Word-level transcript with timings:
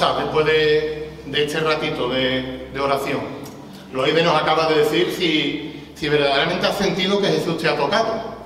después 0.00 0.46
de, 0.46 1.10
este 1.34 1.60
ratito 1.60 2.08
de, 2.08 2.70
oración? 2.80 3.20
Loide 3.92 4.22
nos 4.22 4.40
acaba 4.40 4.68
de 4.68 4.78
decir 4.80 5.12
si, 5.16 5.92
si 5.94 6.08
verdaderamente 6.08 6.66
has 6.66 6.78
sentido 6.78 7.20
que 7.20 7.28
Jesús 7.28 7.58
te 7.58 7.68
ha 7.68 7.76
tocado. 7.76 8.40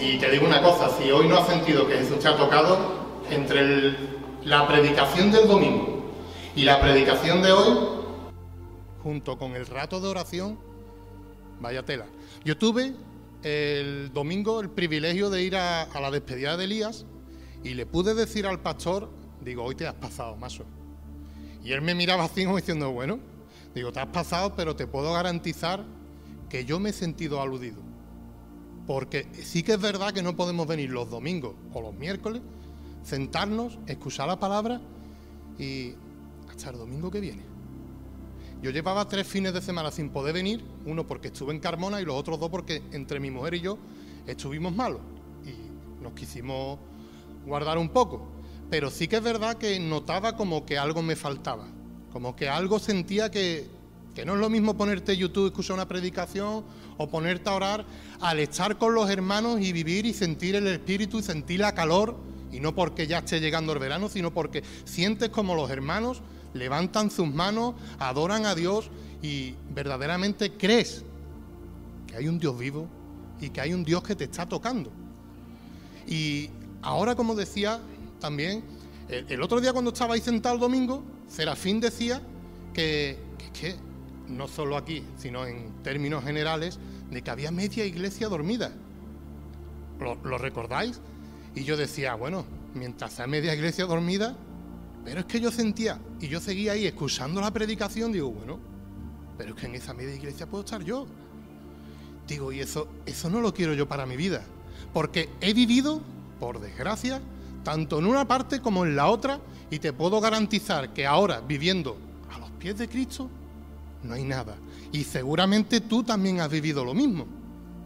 Y 0.00 0.18
te 0.18 0.30
digo 0.30 0.46
una 0.46 0.60
cosa, 0.60 0.90
si 0.98 1.10
hoy 1.10 1.28
no 1.28 1.38
has 1.38 1.48
sentido 1.48 1.86
que 1.86 1.94
Jesús 1.94 2.18
te 2.18 2.28
ha 2.28 2.36
tocado, 2.36 3.02
entre 3.30 3.96
la 4.44 4.66
predicación 4.68 5.30
del 5.30 5.48
domingo 5.48 6.12
y 6.54 6.62
la 6.62 6.80
predicación 6.80 7.40
de 7.40 7.52
hoy, 7.52 7.78
junto 9.02 9.38
con 9.38 9.54
el 9.56 9.66
rato 9.66 10.00
de 10.00 10.08
oración, 10.08 10.58
vaya 11.60 11.82
tela. 11.84 12.06
Yo 12.44 12.58
tuve 12.58 12.92
el 13.42 14.12
domingo 14.12 14.60
el 14.60 14.70
privilegio 14.70 15.30
de 15.30 15.42
ir 15.42 15.56
a, 15.56 15.88
la 16.00 16.10
despedida 16.10 16.56
de 16.56 16.64
Elías 16.64 17.06
y 17.64 17.74
le 17.74 17.86
pude 17.86 18.14
decir 18.14 18.46
al 18.46 18.60
pastor, 18.60 19.08
digo, 19.44 19.64
hoy 19.64 19.74
te 19.74 19.86
has 19.86 19.94
pasado, 19.94 20.36
maso. 20.36 20.64
Y 21.64 21.72
él 21.72 21.80
me 21.80 21.94
miraba 21.94 22.24
así 22.24 22.44
como 22.44 22.56
diciendo, 22.56 22.90
bueno, 22.92 23.18
digo, 23.74 23.92
te 23.92 24.00
has 24.00 24.08
pasado, 24.08 24.54
pero 24.56 24.74
te 24.74 24.86
puedo 24.86 25.12
garantizar 25.12 25.84
que 26.48 26.64
yo 26.64 26.80
me 26.80 26.90
he 26.90 26.92
sentido 26.92 27.40
aludido. 27.40 27.80
Porque 28.86 29.26
sí 29.32 29.62
que 29.62 29.74
es 29.74 29.80
verdad 29.80 30.12
que 30.12 30.22
no 30.22 30.36
podemos 30.36 30.66
venir 30.66 30.90
los 30.90 31.08
domingos 31.08 31.54
o 31.72 31.80
los 31.80 31.94
miércoles, 31.94 32.42
sentarnos, 33.04 33.78
escuchar 33.86 34.28
la 34.28 34.38
palabra 34.38 34.80
y 35.58 35.94
hasta 36.50 36.70
el 36.70 36.78
domingo 36.78 37.10
que 37.10 37.20
viene. 37.20 37.42
Yo 38.60 38.70
llevaba 38.70 39.08
tres 39.08 39.26
fines 39.26 39.52
de 39.52 39.60
semana 39.60 39.90
sin 39.90 40.10
poder 40.10 40.34
venir, 40.34 40.64
uno 40.86 41.06
porque 41.06 41.28
estuve 41.28 41.52
en 41.52 41.58
Carmona 41.58 42.00
y 42.00 42.04
los 42.04 42.14
otros 42.14 42.38
dos 42.38 42.48
porque 42.48 42.82
entre 42.92 43.18
mi 43.18 43.30
mujer 43.30 43.54
y 43.54 43.60
yo 43.60 43.78
estuvimos 44.26 44.74
malos 44.74 45.00
y 45.44 46.02
nos 46.02 46.12
quisimos 46.12 46.78
guardar 47.44 47.78
un 47.78 47.88
poco. 47.88 48.28
Pero 48.72 48.90
sí 48.90 49.06
que 49.06 49.16
es 49.16 49.22
verdad 49.22 49.58
que 49.58 49.78
notaba 49.78 50.34
como 50.34 50.64
que 50.64 50.78
algo 50.78 51.02
me 51.02 51.14
faltaba, 51.14 51.66
como 52.10 52.34
que 52.34 52.48
algo 52.48 52.78
sentía 52.78 53.30
que, 53.30 53.68
que 54.14 54.24
no 54.24 54.32
es 54.32 54.40
lo 54.40 54.48
mismo 54.48 54.78
ponerte 54.78 55.14
YouTube, 55.14 55.48
escuchar 55.48 55.74
una 55.74 55.86
predicación 55.86 56.64
o 56.96 57.06
ponerte 57.10 57.50
a 57.50 57.52
orar 57.52 57.84
al 58.22 58.38
estar 58.38 58.78
con 58.78 58.94
los 58.94 59.10
hermanos 59.10 59.60
y 59.60 59.72
vivir 59.72 60.06
y 60.06 60.14
sentir 60.14 60.54
el 60.54 60.66
espíritu 60.68 61.18
y 61.18 61.22
sentir 61.22 61.60
la 61.60 61.74
calor, 61.74 62.16
y 62.50 62.60
no 62.60 62.74
porque 62.74 63.06
ya 63.06 63.18
esté 63.18 63.40
llegando 63.40 63.74
el 63.74 63.78
verano, 63.78 64.08
sino 64.08 64.32
porque 64.32 64.64
sientes 64.86 65.28
como 65.28 65.54
los 65.54 65.70
hermanos 65.70 66.22
levantan 66.54 67.10
sus 67.10 67.28
manos, 67.28 67.74
adoran 67.98 68.46
a 68.46 68.54
Dios 68.54 68.88
y 69.20 69.54
verdaderamente 69.74 70.52
crees 70.52 71.04
que 72.06 72.16
hay 72.16 72.26
un 72.26 72.38
Dios 72.38 72.58
vivo 72.58 72.88
y 73.38 73.50
que 73.50 73.60
hay 73.60 73.74
un 73.74 73.84
Dios 73.84 74.02
que 74.02 74.16
te 74.16 74.24
está 74.24 74.48
tocando. 74.48 74.90
Y 76.08 76.48
ahora, 76.80 77.14
como 77.14 77.34
decía 77.34 77.78
también, 78.22 78.62
el, 79.08 79.42
otro 79.42 79.60
día 79.60 79.72
cuando 79.72 79.92
estaba 79.92 80.14
ahí 80.14 80.20
sentado 80.20 80.54
el 80.54 80.60
domingo, 80.60 81.02
Serafín 81.28 81.80
decía 81.80 82.22
que, 82.72 83.18
que, 83.52 83.74
no 84.28 84.48
solo 84.48 84.76
aquí, 84.76 85.04
sino 85.18 85.46
en 85.46 85.82
términos 85.82 86.24
generales, 86.24 86.78
de 87.10 87.20
que 87.20 87.30
había 87.30 87.50
media 87.50 87.84
iglesia 87.84 88.28
dormida. 88.28 88.72
¿Lo, 90.00 90.38
recordáis? 90.38 91.00
Y 91.54 91.64
yo 91.64 91.76
decía, 91.76 92.14
bueno, 92.14 92.46
mientras 92.74 93.20
hay 93.20 93.28
media 93.28 93.54
iglesia 93.54 93.84
dormida, 93.84 94.34
pero 95.04 95.20
es 95.20 95.26
que 95.26 95.40
yo 95.40 95.50
sentía, 95.50 96.00
y 96.20 96.28
yo 96.28 96.40
seguía 96.40 96.72
ahí 96.72 96.86
escuchando 96.86 97.40
la 97.40 97.50
predicación, 97.50 98.12
digo, 98.12 98.30
bueno, 98.30 98.58
pero 99.36 99.50
es 99.50 99.60
que 99.60 99.66
en 99.66 99.74
esa 99.74 99.92
media 99.92 100.14
iglesia 100.14 100.46
puedo 100.46 100.64
estar 100.64 100.82
yo. 100.82 101.06
Digo, 102.26 102.52
y 102.52 102.60
eso, 102.60 102.88
eso 103.04 103.28
no 103.28 103.40
lo 103.40 103.52
quiero 103.52 103.74
yo 103.74 103.86
para 103.88 104.06
mi 104.06 104.16
vida. 104.16 104.42
Porque 104.92 105.28
he 105.40 105.52
vivido, 105.52 106.00
por 106.40 106.60
desgracia, 106.60 107.20
tanto 107.62 107.98
en 107.98 108.06
una 108.06 108.26
parte 108.26 108.60
como 108.60 108.84
en 108.84 108.96
la 108.96 109.08
otra, 109.08 109.40
y 109.70 109.78
te 109.78 109.92
puedo 109.92 110.20
garantizar 110.20 110.92
que 110.92 111.06
ahora, 111.06 111.40
viviendo 111.40 111.96
a 112.30 112.38
los 112.38 112.50
pies 112.52 112.76
de 112.76 112.88
Cristo, 112.88 113.28
no 114.02 114.14
hay 114.14 114.24
nada. 114.24 114.56
Y 114.92 115.04
seguramente 115.04 115.80
tú 115.80 116.02
también 116.02 116.40
has 116.40 116.50
vivido 116.50 116.84
lo 116.84 116.92
mismo, 116.92 117.26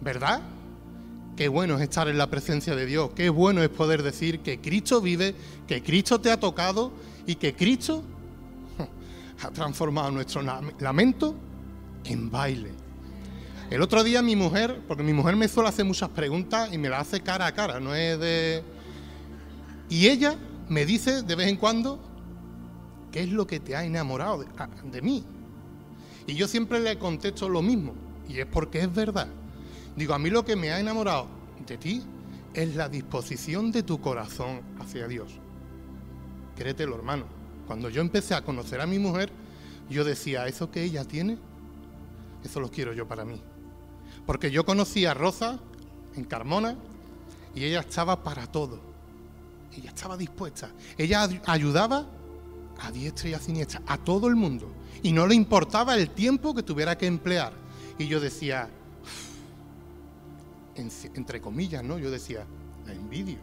¿verdad? 0.01 0.43
Qué 1.37 1.49
bueno 1.49 1.77
es 1.77 1.83
estar 1.83 2.09
en 2.09 2.19
la 2.19 2.29
presencia 2.29 2.75
de 2.75 2.87
Dios, 2.87 3.11
qué 3.15 3.29
bueno 3.29 3.63
es 3.63 3.69
poder 3.69 4.03
decir 4.03 4.41
que 4.41 4.61
Cristo 4.61 5.01
vive, 5.01 5.35
que 5.69 5.83
Cristo 5.83 6.21
te 6.21 6.31
ha 6.31 6.41
tocado 6.41 6.91
y 7.27 7.35
que 7.35 7.55
Cristo 7.55 8.03
ha 9.43 9.51
transformado 9.51 10.11
nuestro 10.11 10.43
lamento 10.81 11.35
en 12.05 12.31
baile. 12.31 12.73
El 13.71 13.83
otro 13.83 14.03
día 14.03 14.23
mi 14.23 14.35
mujer, 14.35 14.81
porque 14.89 15.03
mi 15.03 15.13
mujer 15.13 15.37
me 15.37 15.47
suele 15.49 15.69
hacer 15.69 15.85
muchas 15.85 16.09
preguntas 16.09 16.73
y 16.73 16.79
me 16.79 16.89
las 16.89 17.03
hace 17.03 17.21
cara 17.21 17.47
a 17.47 17.53
cara, 17.53 17.81
no 17.81 17.95
es 17.95 18.19
de... 18.19 18.76
Y 19.89 20.09
ella 20.09 20.37
me 20.69 20.85
dice 20.85 21.23
de 21.23 21.35
vez 21.35 21.49
en 21.49 21.57
cuando, 21.57 22.01
¿qué 23.13 23.23
es 23.23 23.31
lo 23.31 23.47
que 23.47 23.61
te 23.61 23.77
ha 23.77 23.85
enamorado 23.85 24.41
de, 24.41 24.47
de 24.91 25.03
mí? 25.03 25.25
Y 26.27 26.35
yo 26.35 26.49
siempre 26.49 26.81
le 26.81 26.99
contesto 26.99 27.49
lo 27.49 27.63
mismo, 27.63 27.95
y 28.29 28.41
es 28.41 28.47
porque 28.47 28.81
es 28.81 28.93
verdad. 28.93 29.29
Digo, 29.97 30.15
a 30.15 30.19
mí 30.19 30.29
lo 30.29 30.45
que 30.45 30.57
me 30.57 30.73
ha 30.73 30.81
enamorado 30.81 31.29
de 31.67 31.79
ti 31.79 32.03
es 32.53 32.75
la 32.75 32.89
disposición 32.89 33.71
de 33.71 33.83
tu 33.83 34.01
corazón 34.01 34.61
hacia 34.81 35.07
Dios. 35.07 35.33
Créetelo, 36.57 36.97
hermano. 36.97 37.27
Cuando 37.67 37.91
yo 37.91 38.01
empecé 38.01 38.35
a 38.35 38.43
conocer 38.43 38.81
a 38.81 38.87
mi 38.87 38.99
mujer, 38.99 39.31
yo 39.91 40.05
decía, 40.05 40.47
eso 40.47 40.71
que 40.71 40.83
ella 40.83 41.05
tiene, 41.05 41.39
eso 42.45 42.61
lo 42.61 42.71
quiero 42.71 42.93
yo 42.93 43.07
para 43.07 43.25
mí. 43.25 43.41
Porque 44.25 44.51
yo 44.51 44.65
conocí 44.65 45.05
a 45.05 45.15
Rosa 45.15 45.59
en 46.15 46.25
Carmona 46.25 46.77
y 47.55 47.65
ella 47.65 47.81
estaba 47.81 48.23
para 48.23 48.47
todo. 48.47 48.81
Ella 49.77 49.91
estaba 49.91 50.17
dispuesta. 50.17 50.71
Ella 50.97 51.29
ayudaba 51.47 52.07
a 52.81 52.91
diestra 52.91 53.29
y 53.29 53.35
a 53.35 53.39
siniestra, 53.39 53.83
a 53.87 53.99
todo 53.99 54.29
el 54.29 54.37
mundo. 54.37 54.73
Y 55.03 55.13
no 55.13 55.27
le 55.27 55.35
importaba 55.35 55.95
el 55.97 56.11
tiempo 56.11 56.55
que 56.55 56.63
tuviera 56.63 56.97
que 56.97 57.07
emplear. 57.07 57.53
Y 57.99 58.07
yo 58.07 58.21
decía, 58.21 58.69
entre 60.77 61.41
comillas, 61.41 61.85
¿no? 61.85 61.99
Yo 61.99 62.11
decía, 62.11 62.47
la 62.87 62.93
envidio, 62.93 63.39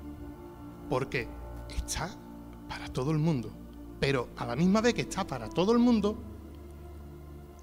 porque 0.90 1.28
está 1.76 2.10
para 2.68 2.88
todo 2.88 3.12
el 3.12 3.20
mundo, 3.20 3.52
pero 4.00 4.30
a 4.38 4.46
la 4.46 4.56
misma 4.56 4.82
vez 4.82 4.94
que 4.94 5.02
está 5.02 5.26
para 5.26 5.50
todo 5.50 5.72
el 5.72 5.80
mundo, 5.80 6.18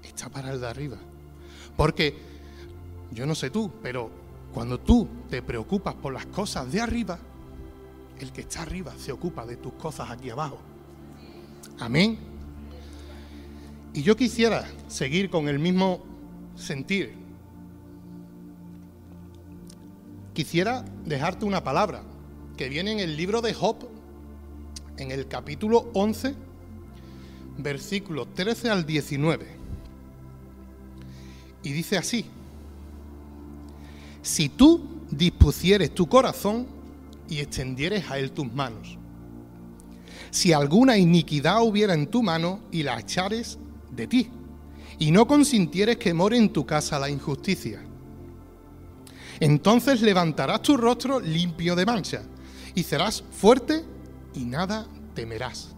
está 0.03 0.29
para 0.29 0.51
el 0.51 0.61
de 0.61 0.67
arriba. 0.67 0.97
Porque, 1.75 2.17
yo 3.11 3.25
no 3.25 3.35
sé 3.35 3.49
tú, 3.49 3.71
pero 3.81 4.09
cuando 4.53 4.79
tú 4.79 5.07
te 5.29 5.41
preocupas 5.41 5.95
por 5.95 6.13
las 6.13 6.25
cosas 6.27 6.71
de 6.71 6.81
arriba, 6.81 7.19
el 8.21 8.31
que 8.31 8.41
está 8.41 8.61
arriba 8.61 8.93
se 8.97 9.11
ocupa 9.11 9.45
de 9.45 9.57
tus 9.57 9.73
cosas 9.73 10.09
aquí 10.09 10.29
abajo. 10.29 10.59
Amén. 11.79 12.17
Y 13.93 14.03
yo 14.03 14.15
quisiera 14.15 14.65
seguir 14.87 15.29
con 15.29 15.49
el 15.49 15.59
mismo 15.59 16.03
sentir 16.55 17.21
quisiera 20.33 20.85
dejarte 21.05 21.45
una 21.45 21.63
palabra 21.63 22.03
que 22.57 22.69
viene 22.69 22.91
en 22.91 22.99
el 22.99 23.17
libro 23.17 23.41
de 23.41 23.53
Job, 23.53 23.77
en 24.97 25.11
el 25.11 25.27
capítulo 25.27 25.89
11, 25.93 26.35
versículos 27.57 28.33
13 28.33 28.69
al 28.69 28.85
19. 28.85 29.47
Y 31.63 31.71
dice 31.71 31.97
así, 31.97 32.25
si 34.21 34.49
tú 34.49 34.81
dispusieres 35.09 35.93
tu 35.93 36.07
corazón 36.07 36.65
y 37.31 37.39
extendieres 37.39 38.11
a 38.11 38.19
él 38.19 38.33
tus 38.33 38.53
manos, 38.53 38.97
si 40.31 40.51
alguna 40.51 40.97
iniquidad 40.97 41.63
hubiera 41.63 41.93
en 41.93 42.07
tu 42.07 42.21
mano 42.21 42.59
y 42.71 42.83
la 42.83 42.99
echares 42.99 43.57
de 43.89 44.05
ti, 44.05 44.29
y 44.99 45.11
no 45.11 45.25
consintieres 45.25 45.95
que 45.95 46.13
more 46.13 46.37
en 46.37 46.51
tu 46.51 46.65
casa 46.65 46.99
la 46.99 47.09
injusticia, 47.09 47.81
entonces 49.39 50.01
levantarás 50.01 50.61
tu 50.61 50.75
rostro 50.75 51.21
limpio 51.21 51.73
de 51.73 51.85
mancha 51.85 52.21
y 52.75 52.83
serás 52.83 53.23
fuerte 53.31 53.85
y 54.35 54.43
nada 54.43 54.85
temerás. 55.15 55.69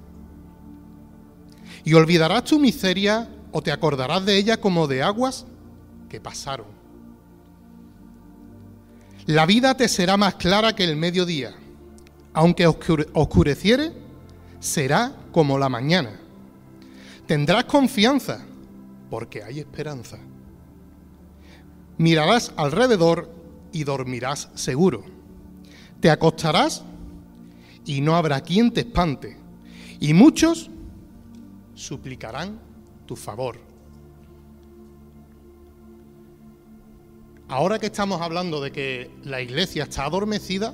Y 1.84 1.94
olvidarás 1.94 2.46
tu 2.46 2.60
miseria 2.60 3.30
o 3.52 3.62
te 3.62 3.72
acordarás 3.72 4.26
de 4.26 4.38
ella 4.38 4.58
como 4.58 4.88
de 4.88 5.04
aguas 5.04 5.46
que 6.10 6.20
pasaron. 6.20 6.83
La 9.26 9.46
vida 9.46 9.76
te 9.76 9.88
será 9.88 10.18
más 10.18 10.36
clara 10.36 10.76
que 10.76 10.84
el 10.84 10.96
mediodía. 10.96 11.54
Aunque 12.34 12.68
oscureciere, 12.68 13.94
será 14.60 15.16
como 15.32 15.58
la 15.58 15.70
mañana. 15.70 16.20
Tendrás 17.26 17.66
confianza 17.66 18.46
porque 19.10 19.44
hay 19.44 19.60
esperanza. 19.60 20.18
Mirarás 21.98 22.52
alrededor 22.56 23.32
y 23.72 23.84
dormirás 23.84 24.50
seguro. 24.56 25.04
Te 26.00 26.10
acostarás 26.10 26.84
y 27.86 28.02
no 28.02 28.16
habrá 28.16 28.42
quien 28.42 28.72
te 28.72 28.82
espante, 28.82 29.38
y 30.00 30.14
muchos 30.14 30.70
suplicarán 31.76 32.60
tu 33.06 33.16
favor. 33.16 33.60
Ahora 37.54 37.78
que 37.78 37.86
estamos 37.86 38.20
hablando 38.20 38.60
de 38.62 38.72
que 38.72 39.12
la 39.26 39.40
iglesia 39.40 39.84
está 39.84 40.06
adormecida, 40.06 40.74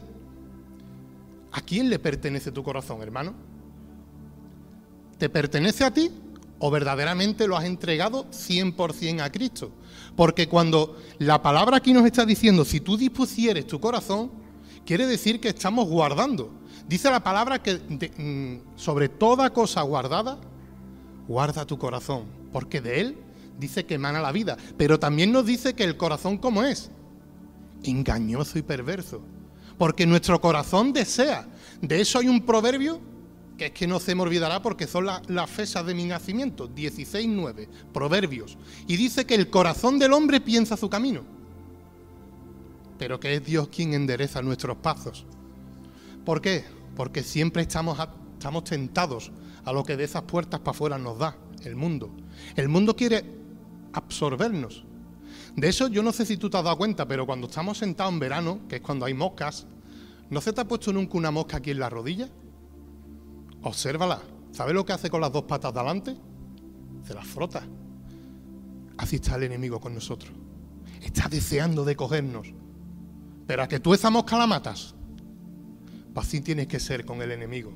¿a 1.52 1.60
quién 1.60 1.90
le 1.90 2.00
pertenece 2.00 2.54
tu 2.54 2.64
corazón, 2.64 3.02
hermano? 3.02 3.34
¿Te 5.18 5.28
pertenece 5.28 5.84
a 5.84 5.94
ti 5.94 6.10
o 6.58 6.72
verdaderamente 6.72 7.48
lo 7.50 7.58
has 7.58 7.66
entregado 7.66 8.32
100% 8.32 9.20
a 9.20 9.30
Cristo? 9.30 9.74
Porque 10.16 10.48
cuando 10.48 10.96
la 11.18 11.42
palabra 11.42 11.76
aquí 11.76 11.92
nos 11.92 12.06
está 12.06 12.26
diciendo, 12.26 12.64
si 12.64 12.80
tú 12.80 12.96
dispusieres 12.96 13.68
tu 13.68 13.82
corazón, 13.82 14.32
quiere 14.86 15.06
decir 15.06 15.42
que 15.42 15.50
estamos 15.50 15.86
guardando. 15.86 16.50
Dice 16.88 17.12
la 17.12 17.22
palabra 17.22 17.62
que 17.62 17.74
mm, 17.76 18.78
sobre 18.78 19.10
toda 19.10 19.50
cosa 19.50 19.82
guardada, 19.82 20.38
guarda 21.28 21.66
tu 21.66 21.78
corazón, 21.78 22.24
porque 22.54 22.80
de 22.80 23.02
él 23.02 23.18
dice 23.60 23.86
que 23.86 23.96
emana 23.96 24.22
la 24.22 24.32
vida. 24.32 24.58
Pero 24.78 25.00
también 25.00 25.32
nos 25.32 25.46
dice 25.46 25.74
que 25.74 25.84
el 25.84 25.98
corazón, 25.98 26.38
¿cómo 26.38 26.64
es? 26.64 26.90
Engañoso 27.84 28.58
y 28.58 28.62
perverso. 28.62 29.22
Porque 29.78 30.06
nuestro 30.06 30.42
corazón 30.42 30.94
desea. 30.94 31.48
De 31.82 32.02
eso 32.02 32.20
hay 32.20 32.28
un 32.28 32.46
proverbio 32.46 33.00
que 33.60 33.68
es 33.68 33.72
que 33.72 33.88
no 33.88 34.00
se 34.00 34.16
me 34.16 34.24
olvidará 34.24 34.62
porque 34.62 34.88
son 34.88 35.06
las 35.06 35.50
fechas 35.50 35.86
de 35.86 35.94
mi 35.94 36.06
nacimiento, 36.06 36.70
16.9, 36.70 37.68
Proverbios. 37.94 38.58
Y 38.88 38.96
dice 38.96 39.26
que 39.26 39.36
el 39.36 39.50
corazón 39.50 40.00
del 40.00 40.14
hombre 40.14 40.40
piensa 40.40 40.78
su 40.78 40.90
camino, 40.90 41.24
pero 42.98 43.20
que 43.20 43.36
es 43.36 43.46
Dios 43.46 43.68
quien 43.68 43.94
endereza 43.94 44.42
nuestros 44.42 44.78
pasos. 44.78 45.26
¿Por 46.26 46.42
qué? 46.42 46.64
Porque 46.96 47.22
siempre 47.22 47.62
estamos, 47.64 48.00
estamos 48.34 48.64
tentados 48.64 49.32
a 49.66 49.74
lo 49.74 49.84
que 49.84 49.98
de 49.98 50.06
esas 50.06 50.24
puertas 50.24 50.62
para 50.62 50.72
afuera 50.72 50.98
nos 50.98 51.20
da 51.20 51.36
el 51.64 51.76
mundo. 51.76 52.10
El 52.56 52.70
mundo 52.70 52.96
quiere 52.96 53.39
absorbernos. 53.94 54.86
De 55.56 55.68
eso 55.68 55.88
yo 55.88 56.04
no 56.04 56.12
sé 56.12 56.26
si 56.26 56.38
tú 56.38 56.50
te 56.50 56.58
has 56.58 56.64
dado 56.64 56.78
cuenta, 56.78 57.08
pero 57.08 57.26
cuando 57.26 57.48
estamos 57.48 57.78
sentados 57.78 58.14
en 58.14 58.20
verano, 58.20 58.60
que 58.68 58.78
es 58.78 58.82
cuando 58.82 59.06
hay 59.06 59.14
moscas, 59.14 59.68
¿no 60.30 60.42
se 60.42 60.54
te 60.54 60.62
ha 60.62 60.68
puesto 60.68 60.94
nunca 60.94 61.18
una 61.18 61.32
mosca 61.32 61.58
aquí 61.58 61.72
en 61.72 61.80
la 61.80 61.90
rodilla? 61.90 62.30
Obsérvala. 63.62 64.22
¿Sabes 64.52 64.74
lo 64.74 64.86
que 64.86 64.94
hace 64.94 65.10
con 65.10 65.22
las 65.22 65.32
dos 65.32 65.44
patas 65.44 65.74
de 65.74 65.80
adelante? 65.80 66.18
Se 67.06 67.14
las 67.14 67.28
frota. 67.28 67.64
Así 68.98 69.18
está 69.18 69.36
el 69.36 69.44
enemigo 69.44 69.80
con 69.80 69.94
nosotros. 69.94 70.32
Está 71.02 71.28
deseando 71.28 71.86
de 71.86 71.96
cogernos. 71.96 72.48
Pero 73.46 73.64
a 73.64 73.68
que 73.68 73.80
tú 73.80 73.94
esa 73.94 74.10
mosca 74.10 74.38
la 74.38 74.48
matas. 74.48 74.96
Pues 76.14 76.28
así 76.28 76.42
tienes 76.42 76.68
que 76.68 76.80
ser 76.80 77.06
con 77.06 77.22
el 77.22 77.32
enemigo. 77.32 77.74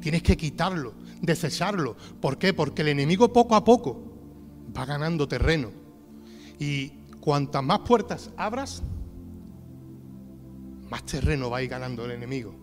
Tienes 0.00 0.22
que 0.22 0.36
quitarlo, 0.36 0.94
desecharlo. 1.20 1.96
¿Por 2.20 2.38
qué? 2.38 2.52
Porque 2.52 2.82
el 2.82 2.88
enemigo 2.88 3.32
poco 3.32 3.54
a 3.54 3.64
poco 3.64 4.15
va 4.76 4.84
ganando 4.84 5.26
terreno. 5.26 5.70
Y 6.58 6.88
cuantas 7.20 7.62
más 7.62 7.80
puertas 7.80 8.30
abras, 8.36 8.82
más 10.90 11.04
terreno 11.04 11.50
va 11.50 11.58
a 11.58 11.62
ir 11.62 11.70
ganando 11.70 12.04
el 12.04 12.12
enemigo. 12.12 12.54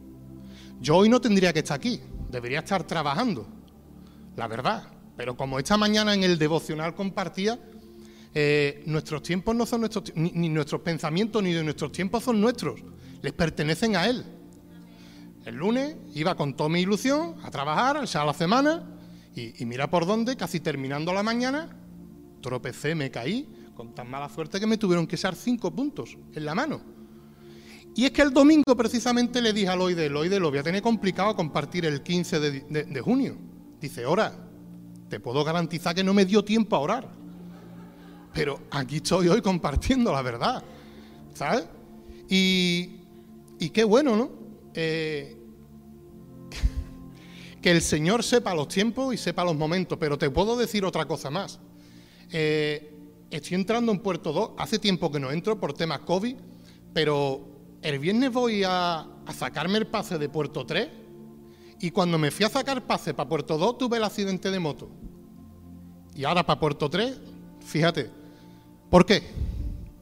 Yo 0.79 0.97
hoy 0.97 1.09
no 1.09 1.19
tendría 1.21 1.53
que 1.53 1.59
estar 1.59 1.77
aquí, 1.77 2.01
debería 2.29 2.59
estar 2.59 2.83
trabajando, 2.85 3.47
la 4.35 4.47
verdad. 4.47 4.87
Pero 5.15 5.37
como 5.37 5.59
esta 5.59 5.77
mañana 5.77 6.13
en 6.13 6.23
el 6.23 6.39
devocional 6.39 6.95
compartía, 6.95 7.59
eh, 8.33 8.83
nuestros 8.87 9.21
tiempos 9.21 9.55
no 9.55 9.65
son 9.65 9.81
nuestros, 9.81 10.11
ni, 10.15 10.49
nuestros 10.49 10.81
pensamientos 10.81 11.43
ni 11.43 11.53
de 11.53 11.63
nuestros 11.63 11.91
tiempos 11.91 12.23
son 12.23 12.41
nuestros, 12.41 12.81
les 13.21 13.31
pertenecen 13.33 13.95
a 13.95 14.07
Él. 14.07 14.25
El 15.45 15.55
lunes 15.55 15.95
iba 16.15 16.35
con 16.35 16.55
toda 16.55 16.69
mi 16.69 16.81
ilusión 16.81 17.35
a 17.43 17.51
trabajar, 17.51 17.97
a 17.97 18.25
la 18.25 18.33
semana, 18.33 18.89
y 19.35 19.65
mira 19.65 19.89
por 19.89 20.05
dónde, 20.05 20.35
casi 20.35 20.59
terminando 20.59 21.13
la 21.13 21.21
mañana, 21.21 21.82
tropecé, 22.43 22.93
me 22.93 23.09
caí, 23.09 23.49
con 23.73 23.95
tan 23.95 24.07
mala 24.07 24.29
suerte 24.29 24.59
que 24.59 24.67
me 24.67 24.77
tuvieron 24.77 25.07
que 25.07 25.15
echar 25.15 25.35
cinco 25.35 25.71
puntos 25.71 26.15
en 26.35 26.45
la 26.45 26.53
mano. 26.53 26.93
Y 27.95 28.05
es 28.05 28.11
que 28.11 28.23
el 28.23 28.31
domingo 28.31 28.75
precisamente 28.75 29.41
le 29.41 29.53
dije 29.53 29.69
a 29.69 29.75
Loide, 29.75 30.09
Loide, 30.09 30.39
lo 30.39 30.49
voy 30.49 30.59
a 30.59 30.63
tener 30.63 30.81
complicado 30.81 31.35
compartir 31.35 31.85
el 31.85 32.01
15 32.01 32.39
de, 32.39 33.01
junio. 33.01 33.37
Dice, 33.79 34.05
ora, 34.05 34.33
te 35.09 35.19
puedo 35.19 35.43
garantizar 35.43 35.93
que 35.93 36.03
no 36.03 36.13
me 36.13 36.25
dio 36.25 36.43
tiempo 36.43 36.75
a 36.75 36.79
orar. 36.79 37.09
Pero 38.33 38.61
aquí 38.71 38.97
estoy 38.97 39.27
hoy 39.27 39.41
compartiendo 39.41 40.11
la 40.11 40.23
verdad, 40.23 40.63
¿sabes? 41.35 41.67
Y, 42.27 42.99
qué 43.71 43.83
bueno, 43.83 44.15
¿no? 44.15 44.31
Eh, 44.73 45.37
que 47.61 47.71
el 47.71 47.81
Señor 47.81 48.23
sepa 48.23 48.55
los 48.55 48.69
tiempos 48.69 49.13
y 49.13 49.17
sepa 49.17 49.43
los 49.43 49.55
momentos, 49.55 49.99
pero 49.99 50.17
te 50.17 50.31
puedo 50.31 50.57
decir 50.57 50.83
otra 50.83 51.05
cosa 51.05 51.29
más. 51.29 51.59
Eh, 52.35 52.91
estoy 53.29 53.53
entrando 53.53 53.91
en 53.91 53.99
Puerto 53.99 54.33
2, 54.33 54.51
hace 54.57 54.79
tiempo 54.79 55.11
que 55.11 55.19
no 55.19 55.31
entro 55.31 55.59
por 55.59 55.73
temas 55.73 55.99
COVID, 55.99 56.35
pero 56.91 57.47
el 57.83 57.99
viernes 57.99 58.31
voy 58.31 58.63
a, 58.65 59.07
sacarme 59.37 59.77
el 59.77 59.85
pase 59.85 60.17
de 60.17 60.29
Puerto 60.29 60.65
3 60.65 60.89
y 61.79 61.91
cuando 61.91 62.17
me 62.17 62.31
fui 62.31 62.43
a 62.43 62.49
sacar 62.49 62.81
pase 62.87 63.13
para 63.13 63.29
Puerto 63.29 63.57
2 63.59 63.77
tuve 63.77 63.97
el 63.97 64.03
accidente 64.03 64.49
de 64.49 64.59
moto. 64.59 64.89
Y 66.15 66.23
ahora 66.23 66.43
para 66.43 66.59
Puerto 66.59 66.89
3, 66.89 67.19
fíjate, 67.63 68.09
¿por 68.89 69.05
qué? 69.05 69.21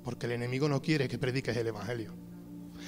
Porque 0.02 0.26
el 0.26 0.32
enemigo 0.32 0.70
no 0.70 0.82
quiere 0.82 1.10
que 1.10 1.18
prediques 1.18 1.56
el 1.58 1.68
Evangelio. 1.68 2.14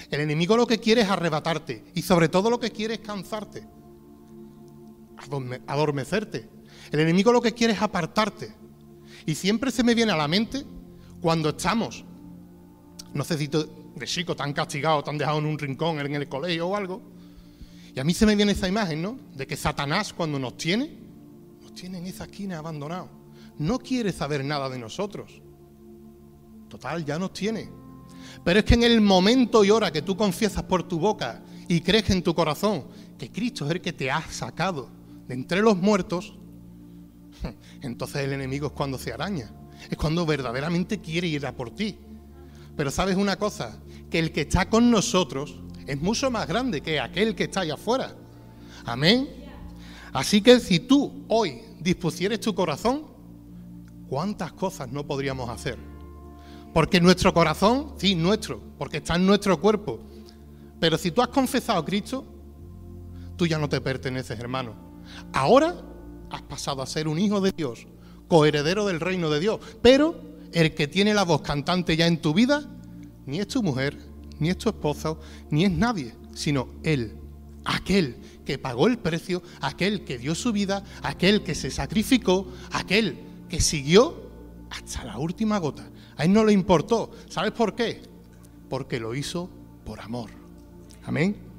El 0.10 0.22
enemigo 0.22 0.56
lo 0.56 0.66
que 0.66 0.80
quiere 0.80 1.01
es 1.01 1.10
arrebatarte 1.10 1.84
y 1.94 2.01
sobre 2.01 2.30
todo 2.30 2.50
lo 2.50 2.62
que 2.62 2.72
quiere 2.72 2.94
es 2.94 3.00
cansarte, 3.01 3.68
adormecerte. 5.68 6.48
El 6.92 7.01
enemigo 7.01 7.34
lo 7.34 7.42
que 7.42 7.54
quiere 7.54 7.74
es 7.74 7.81
apartarte. 7.81 8.62
Y 9.25 9.36
siempre 9.36 9.71
se 9.71 9.83
me 9.83 9.95
viene 9.95 10.12
a 10.12 10.18
la 10.18 10.27
mente 10.27 10.63
cuando 11.21 11.50
estamos, 11.50 12.04
no 13.13 13.24
sé 13.24 13.38
si 13.38 13.48
de 13.48 14.06
chico 14.06 14.36
tan 14.36 14.54
castigado, 14.54 15.04
tan 15.04 15.18
dejado 15.18 15.39
en 15.39 15.45
un 15.45 15.57
rincón 15.57 16.00
en 16.00 16.15
el 16.15 16.27
colegio 16.27 16.68
o 16.68 16.75
algo. 16.75 17.01
Y 17.95 18.00
a 18.00 18.04
mí 18.04 18.13
se 18.13 18.25
me 18.25 18.36
viene 18.36 18.54
esa 18.54 18.68
imagen, 18.68 19.01
¿no? 19.01 19.18
De 19.36 19.45
que 19.45 19.56
Satanás 19.56 20.13
cuando 20.13 20.39
nos 20.39 20.57
tiene, 20.57 20.89
nos 21.62 21.74
tiene 21.74 22.00
en 22.00 22.07
esa 22.07 22.24
esquina 22.24 22.57
abandonado. 22.57 23.10
No 23.60 23.77
quiere 23.80 24.12
saber 24.12 24.44
nada 24.44 24.68
de 24.69 24.80
nosotros. 24.80 25.42
Total, 26.69 27.06
ya 27.06 27.19
nos 27.19 27.33
tiene. 27.33 27.69
Pero 28.44 28.60
es 28.60 28.65
que 28.65 28.74
en 28.74 28.83
el 28.83 29.00
momento 29.00 29.63
y 29.63 29.69
hora 29.69 29.92
que 29.92 30.01
tú 30.01 30.18
confiesas 30.18 30.63
por 30.63 30.88
tu 30.88 31.00
boca 31.00 31.44
y 31.68 31.81
crees 31.81 32.10
en 32.10 32.24
tu 32.24 32.33
corazón 32.33 32.86
que 33.18 33.31
Cristo 33.31 33.65
es 33.65 33.71
el 33.71 33.81
que 33.81 33.94
te 33.94 34.10
ha 34.10 34.21
sacado 34.21 34.89
de 35.27 35.36
entre 35.36 35.62
los 35.62 35.77
muertos, 35.77 36.36
entonces 37.81 38.24
el 38.24 38.34
enemigo 38.34 38.68
es 38.68 38.74
cuando 38.74 38.98
se 38.98 39.13
araña. 39.13 39.51
Es 39.90 39.98
cuando 39.98 40.25
verdaderamente 40.25 41.00
quiere 41.00 41.27
ir 41.27 41.46
a 41.46 41.53
por 41.53 41.72
ti. 41.72 41.98
Pero 42.75 42.89
sabes 42.91 43.15
una 43.15 43.38
cosa, 43.38 43.79
que 44.10 44.20
el 44.20 44.32
que 44.32 44.41
está 44.41 44.70
con 44.70 44.89
nosotros 44.89 45.60
es 45.86 46.01
mucho 46.01 46.32
más 46.32 46.48
grande 46.48 46.82
que 46.82 47.00
aquel 47.00 47.36
que 47.36 47.46
está 47.46 47.62
allá 47.62 47.75
afuera. 47.75 48.15
Amén. 48.86 49.27
Así 50.13 50.41
que 50.41 50.60
si 50.60 50.79
tú 50.79 51.25
hoy 51.27 51.62
dispusieres 51.79 52.39
tu 52.39 52.53
corazón, 52.53 53.06
¿cuántas 54.08 54.53
cosas 54.53 54.89
no 54.91 55.06
podríamos 55.06 55.50
hacer? 55.50 55.77
Porque 56.74 57.00
nuestro 57.00 57.34
corazón, 57.34 57.94
sí, 57.98 58.15
nuestro, 58.15 58.62
porque 58.77 58.98
está 58.98 59.15
en 59.15 59.25
nuestro 59.25 59.60
cuerpo. 59.60 60.00
Pero 60.79 60.98
si 60.98 61.12
tú 61.12 61.22
has 61.22 61.27
confesado 61.29 61.79
a 61.79 61.86
Cristo, 61.86 62.25
tú 63.36 63.46
ya 63.46 63.58
no 63.58 63.70
te 63.70 63.79
perteneces, 63.82 64.39
hermano. 64.39 64.74
Ahora 65.34 65.75
has 66.34 66.42
pasado 66.42 66.82
a 66.82 66.88
ser 66.88 67.08
un 67.08 67.20
hijo 67.20 67.42
de 67.42 67.52
Dios, 67.52 67.86
coheredero 68.28 68.88
del 68.88 69.00
reino 69.00 69.30
de 69.30 69.40
Dios. 69.40 69.60
Pero 69.82 70.20
el 70.52 70.74
que 70.74 70.88
tiene 70.88 71.13
la 71.13 71.24
voz 71.24 71.42
cantante 71.42 71.96
ya 71.96 72.08
en 72.08 72.22
tu 72.22 72.34
vida, 72.34 72.68
ni 73.25 73.40
es 73.40 73.48
tu 73.48 73.62
mujer, 73.62 73.98
ni 74.40 74.50
es 74.50 74.58
tu 74.58 74.70
esposo, 74.70 75.20
ni 75.52 75.63
es 75.63 75.72
nadie, 75.72 76.16
sino 76.34 76.70
Él, 76.84 77.16
aquel 77.66 78.18
que 78.46 78.58
pagó 78.58 78.88
el 78.88 78.98
precio, 78.98 79.44
aquel 79.62 80.04
que 80.04 80.18
dio 80.18 80.34
su 80.34 80.52
vida, 80.52 80.84
aquel 81.04 81.44
que 81.44 81.54
se 81.54 81.70
sacrificó, 81.70 82.48
aquel 82.72 83.18
que 83.48 83.62
siguió 83.62 84.30
hasta 84.72 85.04
la 85.06 85.20
última 85.20 85.60
gota. 85.60 85.88
A 86.18 86.25
Él 86.25 86.34
no 86.34 86.44
le 86.44 86.54
importó. 86.54 87.12
¿Sabes 87.30 87.52
por 87.52 87.75
qué? 87.75 88.02
Porque 88.70 89.00
lo 89.00 89.13
hizo 89.13 89.52
por 89.86 90.00
amor. 90.02 90.32
Amén. 91.04 91.52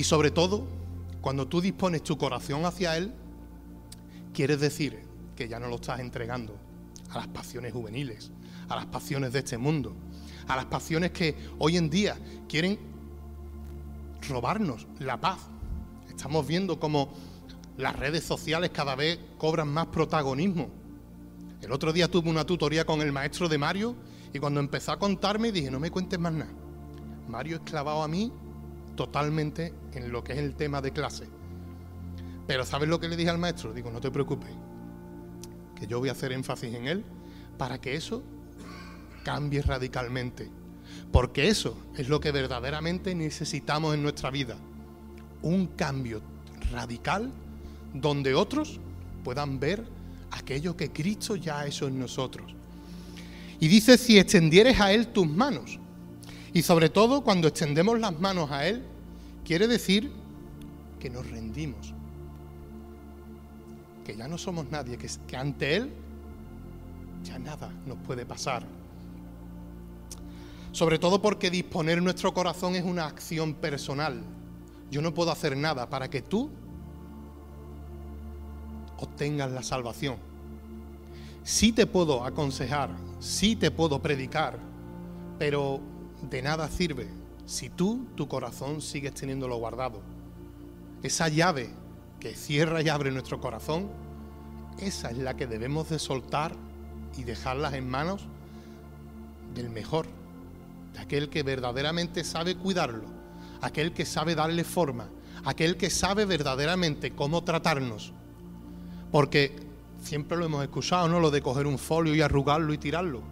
Y 0.00 0.04
sobre 0.04 0.30
todo, 0.30 0.66
cuando 1.20 1.46
tú 1.46 1.60
dispones 1.60 2.02
tu 2.02 2.16
corazón 2.16 2.64
hacia 2.64 2.96
Él, 2.96 3.12
quieres 4.32 4.58
decir 4.58 4.98
que 5.36 5.46
ya 5.46 5.60
no 5.60 5.68
lo 5.68 5.74
estás 5.74 6.00
entregando 6.00 6.56
a 7.10 7.18
las 7.18 7.28
pasiones 7.28 7.74
juveniles, 7.74 8.30
a 8.70 8.76
las 8.76 8.86
pasiones 8.86 9.30
de 9.34 9.40
este 9.40 9.58
mundo, 9.58 9.94
a 10.48 10.56
las 10.56 10.64
pasiones 10.64 11.10
que 11.10 11.36
hoy 11.58 11.76
en 11.76 11.90
día 11.90 12.16
quieren 12.48 12.78
robarnos 14.26 14.86
la 15.00 15.20
paz. 15.20 15.40
Estamos 16.08 16.46
viendo 16.46 16.80
cómo 16.80 17.12
las 17.76 17.94
redes 17.94 18.24
sociales 18.24 18.70
cada 18.72 18.94
vez 18.94 19.18
cobran 19.36 19.68
más 19.68 19.88
protagonismo. 19.88 20.70
El 21.60 21.72
otro 21.72 21.92
día 21.92 22.10
tuve 22.10 22.30
una 22.30 22.46
tutoría 22.46 22.86
con 22.86 23.02
el 23.02 23.12
maestro 23.12 23.50
de 23.50 23.58
Mario 23.58 23.94
y 24.32 24.38
cuando 24.38 24.60
empezó 24.60 24.92
a 24.92 24.98
contarme 24.98 25.52
dije, 25.52 25.70
no 25.70 25.78
me 25.78 25.90
cuentes 25.90 26.18
más 26.18 26.32
nada. 26.32 26.52
Mario 27.28 27.56
es 27.56 27.62
clavado 27.64 28.02
a 28.02 28.08
mí 28.08 28.32
totalmente 29.00 29.72
en 29.94 30.12
lo 30.12 30.22
que 30.22 30.34
es 30.34 30.38
el 30.40 30.54
tema 30.54 30.82
de 30.82 30.92
clase. 30.92 31.26
Pero 32.46 32.66
¿sabes 32.66 32.86
lo 32.86 33.00
que 33.00 33.08
le 33.08 33.16
dije 33.16 33.30
al 33.30 33.38
maestro? 33.38 33.72
Digo, 33.72 33.90
no 33.90 33.98
te 33.98 34.10
preocupes, 34.10 34.50
que 35.74 35.86
yo 35.86 36.00
voy 36.00 36.10
a 36.10 36.12
hacer 36.12 36.32
énfasis 36.32 36.74
en 36.74 36.86
él 36.86 37.02
para 37.56 37.80
que 37.80 37.94
eso 37.94 38.22
cambie 39.24 39.62
radicalmente. 39.62 40.50
Porque 41.10 41.48
eso 41.48 41.78
es 41.96 42.10
lo 42.10 42.20
que 42.20 42.30
verdaderamente 42.30 43.14
necesitamos 43.14 43.94
en 43.94 44.02
nuestra 44.02 44.30
vida. 44.30 44.58
Un 45.40 45.68
cambio 45.68 46.20
radical 46.70 47.32
donde 47.94 48.34
otros 48.34 48.80
puedan 49.24 49.58
ver 49.58 49.82
aquello 50.30 50.76
que 50.76 50.92
Cristo 50.92 51.36
ya 51.36 51.60
ha 51.60 51.66
hecho 51.66 51.88
en 51.88 51.98
nosotros. 51.98 52.54
Y 53.60 53.68
dice, 53.68 53.96
si 53.96 54.18
extendieres 54.18 54.78
a 54.78 54.92
Él 54.92 55.06
tus 55.06 55.26
manos. 55.26 55.78
Y 56.52 56.60
sobre 56.60 56.90
todo 56.90 57.22
cuando 57.22 57.48
extendemos 57.48 57.98
las 57.98 58.20
manos 58.20 58.50
a 58.50 58.66
Él, 58.66 58.89
quiere 59.44 59.66
decir 59.66 60.10
que 60.98 61.10
nos 61.10 61.28
rendimos. 61.30 61.94
Que 64.04 64.16
ya 64.16 64.28
no 64.28 64.38
somos 64.38 64.70
nadie, 64.70 64.96
que, 64.96 65.08
que 65.26 65.36
ante 65.36 65.76
Él 65.76 65.92
ya 67.24 67.38
nada 67.38 67.72
nos 67.86 67.98
puede 67.98 68.24
pasar. 68.24 68.64
Sobre 70.72 70.98
todo 70.98 71.20
porque 71.20 71.50
disponer 71.50 72.00
nuestro 72.02 72.32
corazón 72.32 72.76
es 72.76 72.84
una 72.84 73.06
acción 73.06 73.54
personal. 73.54 74.22
Yo 74.90 75.02
no 75.02 75.12
puedo 75.12 75.30
hacer 75.30 75.56
nada 75.56 75.88
para 75.88 76.08
que 76.08 76.22
tú 76.22 76.50
obtengas 78.98 79.50
la 79.50 79.62
salvación. 79.62 80.16
Sí 81.42 81.72
te 81.72 81.86
puedo 81.86 82.24
aconsejar, 82.24 82.90
sí 83.18 83.56
te 83.56 83.70
puedo 83.70 84.00
predicar, 84.00 84.58
pero 85.38 85.80
de 86.30 86.42
nada 86.42 86.68
sirve 86.68 87.19
si 87.46 87.68
tú, 87.68 88.06
tu 88.14 88.28
corazón, 88.28 88.80
sigues 88.80 89.14
teniéndolo 89.14 89.56
guardado. 89.56 90.00
Esa 91.02 91.28
llave 91.28 91.70
que 92.20 92.34
cierra 92.34 92.82
y 92.82 92.88
abre 92.88 93.10
nuestro 93.10 93.40
corazón, 93.40 93.88
esa 94.78 95.10
es 95.10 95.18
la 95.18 95.36
que 95.36 95.46
debemos 95.46 95.88
de 95.88 95.98
soltar 95.98 96.54
y 97.16 97.24
dejarlas 97.24 97.74
en 97.74 97.88
manos 97.88 98.22
del 99.54 99.70
mejor, 99.70 100.06
de 100.92 101.00
aquel 101.00 101.28
que 101.28 101.42
verdaderamente 101.42 102.24
sabe 102.24 102.56
cuidarlo, 102.56 103.04
aquel 103.60 103.92
que 103.92 104.04
sabe 104.04 104.34
darle 104.34 104.64
forma, 104.64 105.08
aquel 105.44 105.76
que 105.76 105.90
sabe 105.90 106.24
verdaderamente 106.24 107.14
cómo 107.14 107.42
tratarnos. 107.44 108.12
Porque 109.10 109.56
siempre 110.02 110.36
lo 110.36 110.46
hemos 110.46 110.62
escuchado, 110.62 111.08
¿no? 111.08 111.20
Lo 111.20 111.30
de 111.30 111.42
coger 111.42 111.66
un 111.66 111.78
folio 111.78 112.14
y 112.14 112.20
arrugarlo 112.20 112.72
y 112.72 112.78
tirarlo. 112.78 113.22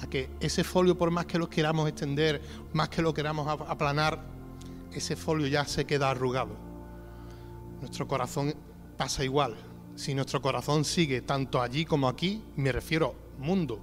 A 0.00 0.06
que 0.06 0.30
ese 0.40 0.64
folio, 0.64 0.96
por 0.96 1.10
más 1.10 1.26
que 1.26 1.38
lo 1.38 1.48
queramos 1.48 1.88
extender, 1.88 2.40
más 2.72 2.88
que 2.88 3.02
lo 3.02 3.12
queramos 3.12 3.48
aplanar, 3.48 4.24
ese 4.92 5.16
folio 5.16 5.46
ya 5.46 5.64
se 5.64 5.84
queda 5.84 6.10
arrugado. 6.10 6.56
Nuestro 7.80 8.06
corazón 8.06 8.54
pasa 8.96 9.24
igual. 9.24 9.56
Si 9.96 10.14
nuestro 10.14 10.40
corazón 10.40 10.84
sigue 10.84 11.20
tanto 11.22 11.60
allí 11.60 11.84
como 11.84 12.08
aquí, 12.08 12.42
me 12.56 12.70
refiero 12.72 13.14
mundo, 13.38 13.80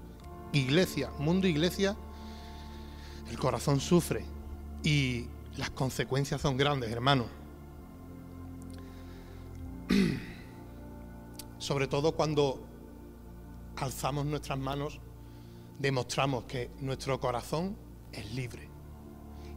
iglesia, 0.54 1.12
mundo, 1.20 1.48
iglesia, 1.48 1.96
el 3.30 3.38
corazón 3.38 3.80
sufre 3.80 4.26
y 4.84 5.28
las 5.58 5.70
consecuencias 5.72 6.42
son 6.42 6.58
grandes, 6.58 6.92
hermano. 6.92 7.26
Sobre 11.58 11.88
todo 11.88 12.12
cuando 12.14 12.64
alzamos 13.78 14.26
nuestras 14.26 14.60
manos, 14.60 15.00
demostramos 15.80 16.46
que 16.46 16.70
nuestro 16.80 17.20
corazón 17.20 17.76
es 18.12 18.34
libre, 18.34 18.70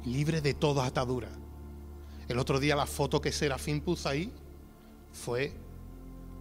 libre 0.04 0.40
de 0.40 0.54
toda 0.54 0.86
atadura. 0.86 1.28
El 2.28 2.38
otro 2.38 2.60
día 2.60 2.76
la 2.76 2.86
foto 2.86 3.20
que 3.20 3.32
Serafín 3.32 3.80
puso 3.80 4.08
ahí 4.08 4.32
fue 5.12 5.52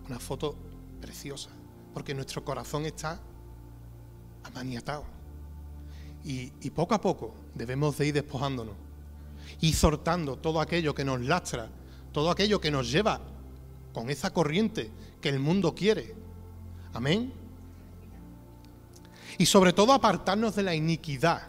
una 0.07 0.19
foto 0.19 0.55
preciosa, 1.01 1.49
porque 1.93 2.13
nuestro 2.13 2.43
corazón 2.43 2.85
está 2.85 3.21
amaniatado. 4.43 5.05
Y, 6.23 6.51
y, 6.61 6.69
poco 6.71 6.93
a 6.93 6.99
poco 6.99 7.33
debemos 7.55 7.97
de 7.97 8.07
ir 8.07 8.13
despojándonos 8.13 8.75
y 9.61 9.71
sortando 9.71 10.37
todo 10.37 10.59
aquello 10.59 10.93
que 10.93 11.05
nos 11.05 11.21
lastra, 11.21 11.69
todo 12.11 12.29
aquello 12.31 12.59
que 12.59 12.71
nos 12.71 12.91
lleva 12.91 13.21
con 13.93 14.09
esa 14.09 14.33
corriente 14.33 14.91
que 15.21 15.29
el 15.29 15.39
mundo 15.39 15.73
quiere. 15.73 16.15
Amén. 16.93 17.31
Y 19.37 19.45
sobre 19.45 19.73
todo 19.73 19.93
apartarnos 19.93 20.55
de 20.55 20.63
la 20.63 20.75
iniquidad. 20.75 21.43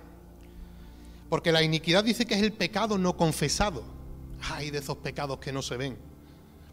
Porque 1.29 1.53
la 1.53 1.63
iniquidad 1.63 2.05
dice 2.05 2.27
que 2.27 2.35
es 2.35 2.43
el 2.43 2.53
pecado 2.53 2.99
no 2.99 3.17
confesado. 3.17 3.83
Hay 4.51 4.71
de 4.71 4.79
esos 4.79 4.99
pecados 4.99 5.39
que 5.39 5.53
no 5.53 5.63
se 5.63 5.77
ven. 5.77 5.99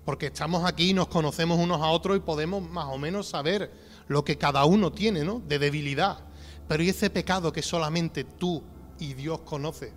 Porque 0.05 0.27
estamos 0.27 0.65
aquí, 0.65 0.93
nos 0.93 1.07
conocemos 1.07 1.59
unos 1.59 1.81
a 1.81 1.89
otros 1.89 2.17
y 2.17 2.19
podemos 2.19 2.61
más 2.69 2.85
o 2.85 2.97
menos 2.97 3.27
saber 3.27 3.71
lo 4.07 4.23
que 4.23 4.37
cada 4.37 4.65
uno 4.65 4.91
tiene, 4.91 5.23
¿no? 5.23 5.39
De 5.39 5.57
debilidad. 5.57 6.19
Pero 6.67 6.83
¿y 6.83 6.89
ese 6.89 7.09
pecado 7.09 7.51
que 7.51 7.61
solamente 7.61 8.23
tú 8.23 8.63
y 8.99 9.13
Dios 9.13 9.39
conoce? 9.39 9.91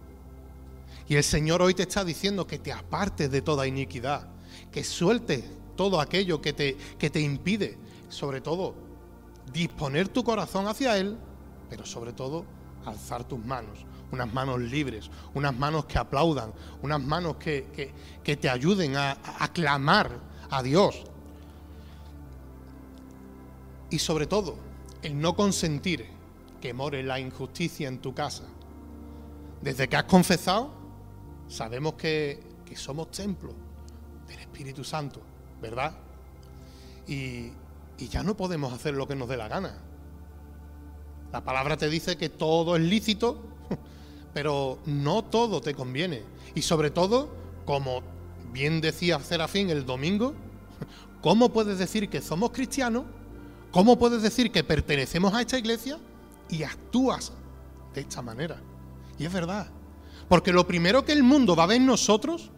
Y 1.09 1.17
el 1.17 1.25
Señor 1.25 1.63
hoy 1.63 1.75
te 1.75 1.83
está 1.83 2.05
diciendo 2.05 2.47
que 2.47 2.59
te 2.59 2.73
apartes 2.73 3.31
de 3.31 3.43
toda 3.43 3.67
iniquidad, 3.67 4.29
que 4.71 4.85
sueltes 4.85 5.45
todo 5.77 6.01
aquello 6.01 6.41
que 6.41 6.53
te, 6.53 6.77
que 6.99 7.09
te 7.09 7.21
impide, 7.21 7.79
sobre 8.09 8.41
todo, 8.41 8.75
disponer 9.53 10.09
tu 10.09 10.25
corazón 10.25 10.67
hacia 10.67 10.97
Él, 10.97 11.17
pero 11.69 11.85
sobre 11.85 12.13
todo, 12.13 12.45
alzar 12.85 13.25
tus 13.25 13.45
manos, 13.45 13.81
unas 14.11 14.33
manos 14.33 14.61
libres, 14.61 15.11
unas 15.35 15.57
manos 15.57 15.87
que 15.87 15.99
aplaudan, 15.99 16.53
unas 16.83 17.01
manos 17.01 17.37
que, 17.37 17.93
te 18.23 18.49
ayuden 18.49 18.97
a, 18.97 19.17
a 19.39 19.49
clamar 19.53 20.11
a 20.51 20.63
Dios. 20.63 21.03
Y 23.91 23.99
sobre 23.99 24.27
todo, 24.27 24.57
el 25.03 25.19
no 25.19 25.35
consentir 25.35 26.07
que 26.61 26.75
more 26.75 27.03
la 27.03 27.21
injusticia 27.21 27.89
en 27.89 27.99
tu 27.99 28.15
casa. 28.15 28.45
Desde 29.63 29.89
que 29.89 29.97
has 29.97 30.05
confesado, 30.05 30.71
sabemos 31.49 31.95
que, 31.95 32.41
que 32.67 32.77
somos 32.77 33.11
templo 33.11 33.55
del 34.27 34.41
Espíritu 34.41 34.85
Santo. 34.85 35.23
¿verdad? 35.61 35.93
Y, 37.07 37.51
ya 38.07 38.23
no 38.23 38.37
podemos 38.37 38.73
hacer 38.73 38.95
lo 38.95 39.09
que 39.09 39.17
nos 39.17 39.29
dé 39.29 39.37
la 39.37 39.49
gana. 39.49 39.75
La 41.33 41.43
palabra 41.43 41.77
te 41.77 41.91
dice 41.91 42.17
que 42.17 42.29
todo 42.29 42.77
es 42.77 42.83
lícito, 42.83 43.43
pero 44.33 44.79
no 44.87 45.25
todo 45.25 45.61
te 45.61 45.75
conviene. 45.75 46.23
Y 46.55 46.63
sobre 46.63 46.91
todo, 46.91 47.29
como 47.67 48.03
bien 48.53 48.81
decía 48.81 49.19
Serafín 49.19 49.71
el 49.71 49.85
domingo, 49.85 50.35
¿cómo 51.21 51.53
puedes 51.53 51.79
decir 51.79 52.09
que 52.09 52.23
somos 52.23 52.53
cristianos? 52.53 53.05
¿Cómo 53.73 53.99
puedes 53.99 54.23
decir 54.23 54.53
que 54.53 54.65
pertenecemos 54.65 55.35
a 55.35 55.41
esta 55.41 55.59
iglesia 55.59 55.99
y 56.49 56.63
actúas 56.63 57.33
de 57.95 58.03
esta 58.03 58.23
manera? 58.23 58.61
Y 59.19 59.25
es 59.25 59.33
verdad. 59.33 59.69
Porque 60.29 60.53
lo 60.53 60.67
primero 60.67 61.05
que 61.05 61.13
el 61.13 61.23
mundo 61.23 61.57
va 61.57 61.65
a 61.65 61.67
ver 61.67 61.79
en 61.79 61.87
nosotros, 61.87 62.51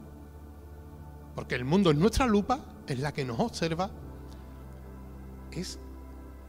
porque 1.35 1.55
el 1.55 1.65
mundo 1.65 1.91
es 1.91 1.97
nuestra 1.97 2.27
lupa, 2.27 2.61
es 2.87 2.99
la 2.99 3.13
que 3.13 3.25
nos 3.25 3.41
observa, 3.41 3.91
es 5.53 5.79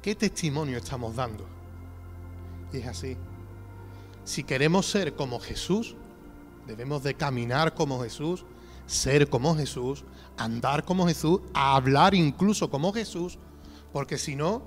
qué 0.01 0.15
testimonio 0.15 0.77
estamos 0.77 1.15
dando. 1.15 1.45
Y 2.73 2.77
es 2.77 2.87
así. 2.87 3.17
Si 4.23 4.43
queremos 4.43 4.85
ser 4.85 5.15
como 5.15 5.39
Jesús, 5.39 5.95
debemos 6.67 7.03
de 7.03 7.15
caminar 7.15 7.73
como 7.73 8.01
Jesús, 8.01 8.45
ser 8.85 9.29
como 9.29 9.55
Jesús, 9.55 10.05
andar 10.37 10.85
como 10.85 11.07
Jesús, 11.07 11.41
hablar 11.53 12.13
incluso 12.13 12.69
como 12.69 12.93
Jesús, 12.93 13.39
porque 13.91 14.17
si 14.17 14.35
no, 14.35 14.63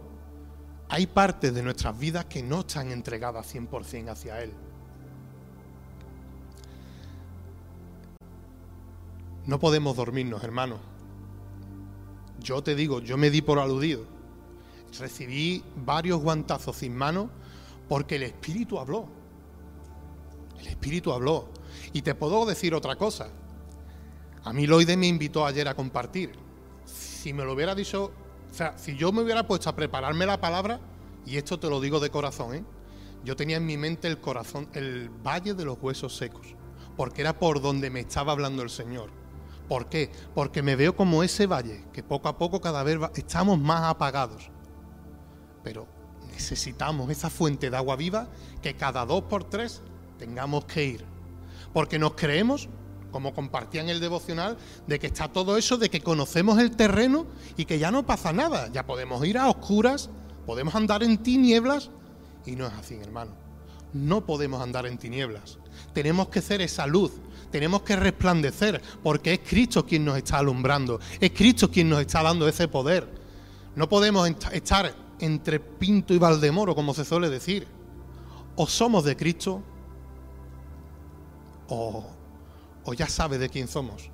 hay 0.88 1.06
partes 1.06 1.54
de 1.54 1.62
nuestras 1.62 1.98
vidas 1.98 2.26
que 2.26 2.42
no 2.42 2.60
están 2.60 2.90
entregadas 2.90 3.54
100% 3.54 4.10
hacia 4.10 4.42
Él. 4.42 4.52
No 9.46 9.58
podemos 9.58 9.96
dormirnos, 9.96 10.42
hermanos. 10.42 10.80
Yo 12.40 12.62
te 12.62 12.74
digo, 12.74 13.00
yo 13.00 13.16
me 13.16 13.30
di 13.30 13.42
por 13.42 13.58
aludido. 13.58 14.13
Recibí 14.98 15.62
varios 15.76 16.20
guantazos 16.20 16.76
sin 16.76 16.96
mano 16.96 17.30
porque 17.88 18.16
el 18.16 18.22
Espíritu 18.24 18.78
habló. 18.78 19.08
El 20.58 20.68
Espíritu 20.68 21.12
habló. 21.12 21.48
Y 21.92 22.02
te 22.02 22.14
puedo 22.14 22.46
decir 22.46 22.74
otra 22.74 22.96
cosa. 22.96 23.28
A 24.44 24.52
mí 24.52 24.66
Loide 24.66 24.96
me 24.96 25.06
invitó 25.06 25.46
ayer 25.46 25.66
a 25.68 25.74
compartir. 25.74 26.32
Si 26.84 27.32
me 27.32 27.44
lo 27.44 27.54
hubiera 27.54 27.74
dicho, 27.74 28.12
o 28.50 28.54
sea, 28.54 28.76
si 28.76 28.96
yo 28.96 29.10
me 29.10 29.22
hubiera 29.22 29.46
puesto 29.46 29.70
a 29.70 29.76
prepararme 29.76 30.26
la 30.26 30.40
palabra, 30.40 30.80
y 31.26 31.36
esto 31.36 31.58
te 31.58 31.68
lo 31.68 31.80
digo 31.80 31.98
de 31.98 32.10
corazón, 32.10 32.54
¿eh? 32.54 32.64
yo 33.24 33.36
tenía 33.36 33.56
en 33.56 33.66
mi 33.66 33.76
mente 33.76 34.06
el 34.06 34.20
corazón, 34.20 34.68
el 34.74 35.08
valle 35.08 35.54
de 35.54 35.64
los 35.64 35.78
huesos 35.80 36.14
secos, 36.16 36.54
porque 36.96 37.22
era 37.22 37.38
por 37.38 37.60
donde 37.62 37.88
me 37.90 38.00
estaba 38.00 38.32
hablando 38.32 38.62
el 38.62 38.70
Señor. 38.70 39.10
¿Por 39.68 39.88
qué? 39.88 40.10
Porque 40.34 40.62
me 40.62 40.76
veo 40.76 40.94
como 40.94 41.22
ese 41.22 41.46
valle, 41.46 41.84
que 41.92 42.02
poco 42.02 42.28
a 42.28 42.36
poco 42.36 42.60
cada 42.60 42.82
vez 42.82 42.98
estamos 43.14 43.58
más 43.58 43.84
apagados. 43.84 44.50
Pero 45.64 45.88
necesitamos 46.30 47.10
esa 47.10 47.30
fuente 47.30 47.70
de 47.70 47.76
agua 47.76 47.96
viva 47.96 48.28
que 48.62 48.74
cada 48.74 49.04
dos 49.04 49.24
por 49.24 49.44
tres 49.44 49.82
tengamos 50.18 50.66
que 50.66 50.84
ir. 50.84 51.04
Porque 51.72 51.98
nos 51.98 52.12
creemos, 52.12 52.68
como 53.10 53.34
compartía 53.34 53.80
en 53.80 53.88
el 53.88 53.98
devocional, 53.98 54.56
de 54.86 54.98
que 55.00 55.08
está 55.08 55.28
todo 55.28 55.56
eso, 55.56 55.76
de 55.76 55.90
que 55.90 56.00
conocemos 56.00 56.58
el 56.60 56.76
terreno 56.76 57.26
y 57.56 57.64
que 57.64 57.78
ya 57.78 57.90
no 57.90 58.06
pasa 58.06 58.32
nada. 58.32 58.68
Ya 58.72 58.86
podemos 58.86 59.24
ir 59.26 59.38
a 59.38 59.48
oscuras, 59.48 60.10
podemos 60.46 60.74
andar 60.74 61.02
en 61.02 61.18
tinieblas 61.18 61.90
y 62.46 62.56
no 62.56 62.66
es 62.66 62.72
así, 62.74 62.96
hermano. 62.96 63.32
no 63.94 64.26
podemos 64.26 64.60
andar 64.60 64.86
en 64.86 64.98
tinieblas. 64.98 65.58
Tenemos 65.92 66.28
que 66.28 66.42
ser 66.42 66.60
esa 66.60 66.86
luz, 66.86 67.12
tenemos 67.50 67.82
que 67.82 67.96
resplandecer, 67.96 68.82
porque 69.02 69.34
es 69.34 69.40
Cristo 69.48 69.86
quien 69.86 70.04
nos 70.04 70.18
está 70.18 70.38
alumbrando, 70.38 71.00
es 71.20 71.30
Cristo 71.30 71.70
quien 71.70 71.88
nos 71.88 72.00
está 72.00 72.22
dando 72.22 72.46
ese 72.48 72.68
poder. 72.68 73.08
No 73.76 73.88
podemos 73.88 74.28
estar 74.52 74.94
entre 75.24 75.60
Pinto 75.60 76.14
y 76.14 76.18
Valdemoro, 76.18 76.74
como 76.74 76.94
se 76.94 77.04
suele 77.04 77.30
decir. 77.30 77.66
O 78.56 78.66
somos 78.66 79.04
de 79.04 79.16
Cristo, 79.16 79.62
o, 81.68 82.04
o 82.84 82.94
ya 82.94 83.08
sabe 83.08 83.38
de 83.38 83.48
quién 83.48 83.68
somos. 83.68 84.10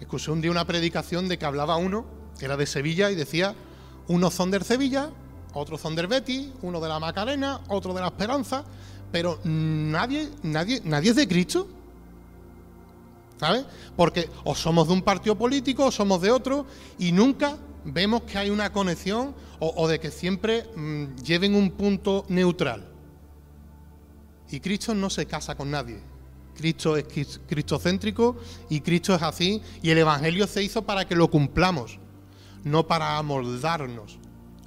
Escuché 0.00 0.30
un 0.30 0.40
día 0.40 0.50
una 0.50 0.66
predicación 0.66 1.28
de 1.28 1.38
que 1.38 1.44
hablaba 1.44 1.76
uno, 1.76 2.04
era 2.40 2.56
de 2.56 2.66
Sevilla, 2.66 3.10
y 3.10 3.14
decía, 3.14 3.54
unos 4.08 4.34
son 4.34 4.50
del 4.50 4.64
Sevilla, 4.64 5.10
otros 5.52 5.80
son 5.80 5.94
del 5.94 6.08
Betis, 6.08 6.48
uno 6.62 6.80
de 6.80 6.88
la 6.88 6.98
Macarena, 6.98 7.60
otro 7.68 7.94
de 7.94 8.00
la 8.00 8.08
Esperanza, 8.08 8.64
pero 9.12 9.38
nadie, 9.44 10.28
nadie, 10.42 10.80
nadie 10.84 11.10
es 11.10 11.16
de 11.16 11.28
Cristo. 11.28 11.68
¿Sabes? 13.38 13.64
Porque 13.96 14.28
o 14.44 14.54
somos 14.54 14.88
de 14.88 14.94
un 14.94 15.02
partido 15.02 15.36
político 15.36 15.86
o 15.86 15.90
somos 15.92 16.20
de 16.20 16.30
otro 16.30 16.66
y 16.98 17.12
nunca 17.12 17.56
vemos 17.84 18.22
que 18.22 18.38
hay 18.38 18.50
una 18.50 18.72
conexión 18.72 19.34
o, 19.60 19.88
de 19.88 19.98
que 19.98 20.10
siempre 20.10 20.64
mm, 20.76 21.16
lleven 21.16 21.54
un 21.54 21.70
punto 21.70 22.24
neutral. 22.28 22.90
Y 24.50 24.60
Cristo 24.60 24.94
no 24.94 25.08
se 25.10 25.26
casa 25.26 25.54
con 25.54 25.70
nadie. 25.70 26.00
Cristo 26.54 26.96
es 26.96 27.06
cristocéntrico 27.46 28.36
y 28.68 28.80
Cristo 28.80 29.14
es 29.14 29.22
así 29.22 29.60
y 29.82 29.90
el 29.90 29.98
Evangelio 29.98 30.46
se 30.46 30.62
hizo 30.62 30.82
para 30.82 31.06
que 31.06 31.16
lo 31.16 31.28
cumplamos, 31.28 31.98
no 32.62 32.86
para 32.86 33.18
amoldarnos 33.18 34.18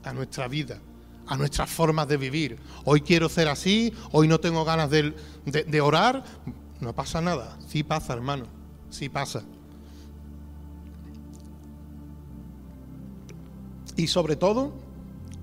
a 0.04 0.14
nuestra 0.14 0.48
vida 0.48 0.82
a 1.28 1.38
nuestras 1.38 1.70
formas 1.70 2.08
de 2.08 2.18
vivir. 2.18 2.58
Hoy 2.86 3.02
quiero 3.02 3.30
ser 3.30 3.48
así, 3.48 3.94
hoy 4.12 4.28
no 4.28 4.40
tengo 4.40 4.64
ganas 4.66 4.90
de, 4.90 5.82
orar. 5.82 6.24
No 6.80 6.94
pasa 6.94 7.22
nada. 7.22 7.58
Sí 7.68 7.84
pasa, 7.84 8.14
hermano. 8.14 8.46
Sí 8.90 9.10
pasa. 9.10 9.44
Y 13.98 14.08
sobre 14.08 14.36
todo, 14.36 14.74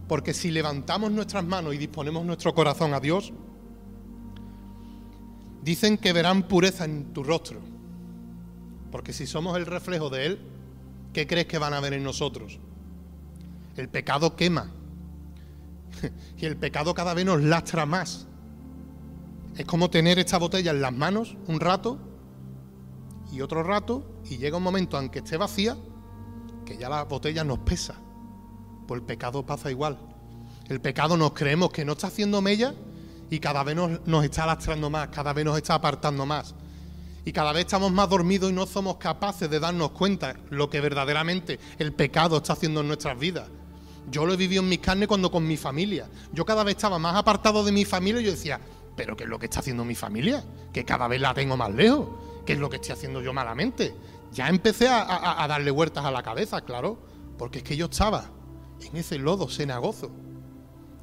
porque 0.08 0.32
si 0.32 0.50
levantamos 0.50 1.10
nuestras 1.10 1.44
manos 1.44 1.74
y 1.74 1.78
disponemos 1.78 2.24
nuestro 2.24 2.54
corazón 2.54 2.94
a 2.94 3.00
Dios, 3.00 3.32
dicen 5.62 5.98
que 5.98 6.12
verán 6.12 6.44
pureza 6.44 6.84
en 6.84 7.12
tu 7.12 7.24
rostro. 7.24 7.60
Porque 8.90 9.12
si 9.12 9.26
somos 9.26 9.56
el 9.56 9.66
reflejo 9.66 10.08
de 10.08 10.26
Él, 10.26 10.38
¿qué 11.12 11.26
crees 11.26 11.46
que 11.46 11.58
van 11.58 11.74
a 11.74 11.80
ver 11.80 11.92
en 11.94 12.04
nosotros? 12.04 12.60
El 13.76 13.88
pecado 13.88 14.36
quema, 14.36 14.70
y 16.38 16.46
el 16.46 16.56
pecado 16.56 16.94
cada 16.94 17.14
vez 17.14 17.24
nos 17.24 17.42
lastra 17.42 17.86
más. 17.86 18.26
Es 19.56 19.64
como 19.66 19.90
tener 19.90 20.18
esta 20.18 20.38
botella 20.38 20.70
en 20.70 20.80
las 20.80 20.92
manos 20.92 21.36
un 21.46 21.60
rato 21.60 21.98
y 23.32 23.40
otro 23.40 23.62
rato 23.62 24.20
y 24.28 24.36
llega 24.38 24.56
un 24.56 24.62
momento, 24.62 24.96
aunque 24.96 25.20
esté 25.20 25.36
vacía, 25.36 25.76
que 26.64 26.76
ya 26.76 26.88
la 26.88 27.04
botella 27.04 27.44
nos 27.44 27.58
pesa. 27.60 28.00
Pues 28.86 29.00
el 29.00 29.06
pecado 29.06 29.44
pasa 29.44 29.70
igual. 29.70 29.98
El 30.68 30.80
pecado 30.80 31.16
nos 31.16 31.32
creemos 31.32 31.70
que 31.70 31.84
no 31.84 31.92
está 31.92 32.06
haciendo 32.06 32.40
mella 32.40 32.74
y 33.30 33.38
cada 33.38 33.62
vez 33.64 33.76
nos, 33.76 34.24
está 34.24 34.46
lastrando 34.46 34.90
más, 34.90 35.08
cada 35.08 35.32
vez 35.32 35.44
nos 35.44 35.56
está 35.56 35.74
apartando 35.74 36.26
más. 36.26 36.54
Y 37.24 37.32
cada 37.32 37.52
vez 37.52 37.64
estamos 37.64 37.90
más 37.90 38.08
dormidos 38.08 38.50
y 38.50 38.52
no 38.52 38.66
somos 38.66 38.96
capaces 38.96 39.48
de 39.48 39.58
darnos 39.58 39.90
cuenta 39.90 40.36
lo 40.50 40.68
que 40.68 40.80
verdaderamente 40.80 41.58
el 41.78 41.92
pecado 41.92 42.38
está 42.38 42.52
haciendo 42.52 42.80
en 42.80 42.88
nuestras 42.88 43.18
vidas. 43.18 43.48
Yo 44.10 44.26
lo 44.26 44.34
he 44.34 44.36
vivido 44.36 44.62
en 44.62 44.68
mis 44.68 44.80
carnes 44.80 45.08
cuando 45.08 45.30
con 45.30 45.46
mi 45.46 45.56
familia. 45.56 46.06
Yo 46.32 46.44
cada 46.44 46.64
vez 46.64 46.76
estaba 46.76 46.98
más 46.98 47.16
apartado 47.16 47.64
de 47.64 47.72
mi 47.72 47.86
familia 47.86 48.20
y 48.20 48.24
yo 48.24 48.30
decía, 48.30 48.60
¿pero 48.94 49.16
qué 49.16 49.24
es 49.24 49.30
lo 49.30 49.38
que 49.38 49.46
está 49.46 49.60
haciendo 49.60 49.84
mi 49.84 49.94
familia? 49.94 50.44
Que 50.72 50.84
cada 50.84 51.08
vez 51.08 51.20
la 51.20 51.32
tengo 51.32 51.56
más 51.56 51.74
lejos. 51.74 52.08
¿Qué 52.44 52.52
es 52.52 52.58
lo 52.58 52.68
que 52.68 52.76
estoy 52.76 52.92
haciendo 52.92 53.22
yo 53.22 53.32
malamente? 53.32 53.94
Ya 54.32 54.48
empecé 54.48 54.88
a, 54.88 55.46
darle 55.48 55.70
vueltas 55.70 56.04
a 56.04 56.10
la 56.10 56.22
cabeza, 56.22 56.60
claro, 56.60 56.98
porque 57.38 57.58
es 57.58 57.64
que 57.64 57.76
yo 57.76 57.86
estaba 57.86 58.30
en 58.86 58.96
ese 58.96 59.18
lodo 59.18 59.48
cenagozo. 59.48 60.10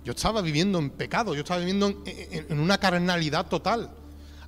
Yo 0.03 0.13
estaba 0.13 0.41
viviendo 0.41 0.79
en 0.79 0.89
pecado, 0.89 1.33
yo 1.35 1.41
estaba 1.41 1.59
viviendo 1.59 1.93
en 2.05 2.59
una 2.59 2.79
carnalidad 2.79 3.47
total. 3.47 3.91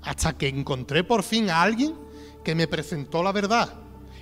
Hasta 0.01 0.33
que 0.37 0.47
encontré 0.47 1.03
por 1.03 1.23
fin 1.23 1.49
a 1.49 1.61
alguien 1.61 1.95
que 2.43 2.55
me 2.55 2.67
presentó 2.67 3.23
la 3.23 3.31
verdad. 3.31 3.73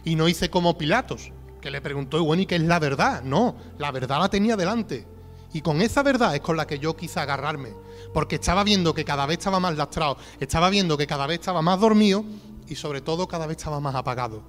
Y 0.03 0.15
no 0.15 0.27
hice 0.27 0.49
como 0.49 0.77
Pilatos, 0.77 1.31
que 1.61 1.71
le 1.71 1.81
preguntó, 1.81 2.23
bueno, 2.23 2.43
¿y 2.43 2.45
qué 2.45 2.55
es 2.55 2.61
la 2.61 2.79
verdad? 2.79 3.23
No, 3.23 3.55
la 3.77 3.91
verdad 3.91 4.19
la 4.19 4.29
tenía 4.29 4.57
delante. 4.57 5.07
Y 5.53 5.61
con 5.61 5.81
esa 5.81 6.01
verdad 6.03 6.35
es 6.35 6.41
con 6.41 6.57
la 6.57 6.65
que 6.65 6.79
yo 6.79 6.95
quise 6.95 7.19
agarrarme, 7.19 7.73
porque 8.13 8.35
estaba 8.35 8.63
viendo 8.63 8.93
que 8.93 9.03
cada 9.03 9.25
vez 9.25 9.39
estaba 9.39 9.59
más 9.59 9.75
lastrado, 9.75 10.17
estaba 10.39 10.69
viendo 10.69 10.97
que 10.97 11.07
cada 11.07 11.27
vez 11.27 11.39
estaba 11.39 11.61
más 11.61 11.79
dormido 11.79 12.23
y 12.67 12.75
sobre 12.75 13.01
todo 13.01 13.27
cada 13.27 13.47
vez 13.47 13.57
estaba 13.57 13.79
más 13.79 13.95
apagado. 13.95 14.43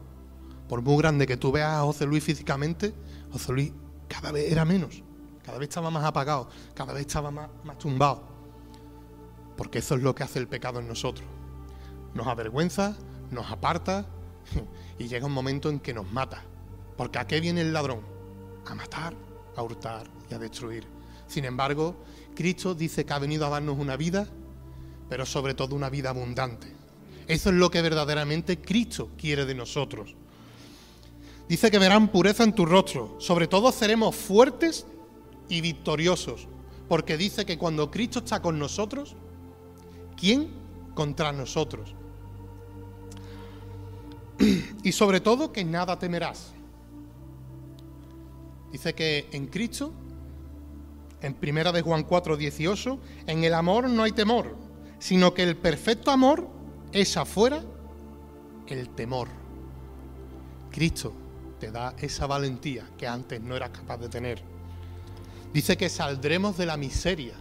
Por 0.69 0.81
muy 0.81 0.97
grande 0.99 1.27
que 1.27 1.37
tú 1.37 1.51
veas 1.51 1.73
a 1.73 1.83
José 1.83 2.07
Luis 2.07 2.23
físicamente, 2.23 2.95
José 3.33 3.53
Luis 3.53 3.73
cada 4.13 4.31
vez 4.31 4.53
era 4.53 4.67
menos, 4.67 5.03
cada 5.43 5.57
vez 5.57 5.71
estaba 5.71 5.91
más 5.91 6.05
apagado, 6.05 6.51
cada 6.75 6.93
vez 6.93 7.07
estaba 7.07 7.31
más, 7.31 7.49
tumbado. 7.79 8.23
Porque 9.57 9.79
eso 9.79 9.95
es 9.95 10.03
lo 10.03 10.15
que 10.15 10.23
hace 10.23 10.39
el 10.39 10.49
pecado 10.49 10.81
en 10.81 10.89
nosotros. 10.89 11.27
Nos 12.13 12.27
avergüenza, 12.27 12.95
nos 13.31 13.51
aparta 13.51 14.05
y 14.99 15.09
llega 15.09 15.27
un 15.27 15.33
momento 15.33 15.71
en 15.71 15.81
que 15.81 15.95
nos 15.95 16.13
mata. 16.13 16.43
Porque 16.97 17.19
¿a 17.19 17.27
qué 17.27 17.41
viene 17.41 17.63
el 17.63 17.73
ladrón? 17.73 18.01
A 18.67 18.75
matar, 18.75 19.15
a 19.57 19.63
hurtar 19.63 20.07
y 20.31 20.35
a 20.35 20.39
destruir. 20.39 20.87
Sin 21.27 21.47
embargo, 21.47 21.97
Cristo 22.35 22.75
dice 22.75 23.07
que 23.07 23.13
ha 23.15 23.19
venido 23.19 23.47
a 23.47 23.51
darnos 23.51 23.79
una 23.79 23.97
vida, 23.97 24.29
pero 25.09 25.25
sobre 25.25 25.55
todo 25.55 25.75
una 25.75 25.89
vida 25.89 26.11
abundante. 26.11 26.71
Eso 27.29 27.49
es 27.49 27.57
lo 27.57 27.71
que 27.71 27.81
verdaderamente 27.81 28.61
Cristo 28.61 29.09
quiere 29.17 29.47
de 29.47 29.55
nosotros. 29.55 30.15
Dice 31.53 31.71
que 31.71 31.79
verán 31.79 32.09
pureza 32.09 32.45
en 32.45 32.55
tu 32.55 32.65
rostro. 32.65 33.15
Sobre 33.19 33.47
todo 33.47 33.71
seremos 33.73 34.17
fuertes 34.17 34.87
y 35.51 35.61
victoriosos. 35.61 36.49
Porque 36.89 37.19
dice 37.19 37.45
que 37.45 37.59
cuando 37.59 37.91
Cristo 37.91 38.21
está 38.21 38.41
con 38.41 38.59
nosotros, 38.59 39.17
¿quién 40.17 40.49
contra 40.95 41.31
nosotros? 41.31 41.95
Y 44.83 44.93
sobre 44.93 45.21
todo 45.21 45.53
que 45.53 45.63
nada 45.63 45.99
temerás. 45.99 46.55
Dice 48.73 48.95
que 48.95 49.29
en 49.33 49.47
Cristo, 49.49 49.93
en 51.21 51.35
primera 51.35 51.71
de 51.71 51.83
Juan 51.83 52.05
4, 52.05 52.39
18, 52.39 52.99
en 53.27 53.45
el 53.45 53.53
amor 53.53 53.91
no 53.91 54.05
hay 54.05 54.13
temor, 54.13 54.57
sino 54.99 55.35
que 55.35 55.43
el 55.43 55.59
perfecto 55.59 56.11
amor 56.11 56.49
es 56.93 57.15
afuera 57.19 57.63
el 58.69 58.89
temor. 58.89 59.29
Cristo 60.71 61.13
te 61.63 61.71
da 61.71 61.95
esa 62.01 62.27
valentía 62.27 62.91
que 62.99 63.07
antes 63.07 63.41
no 63.41 63.55
eras 63.55 63.71
capaz 63.71 63.97
de 63.99 64.09
tener. 64.09 64.43
Dice 65.55 65.77
que 65.77 65.89
saldremos 65.89 66.57
de 66.57 66.67
la 66.67 66.77
miseria. 66.77 67.35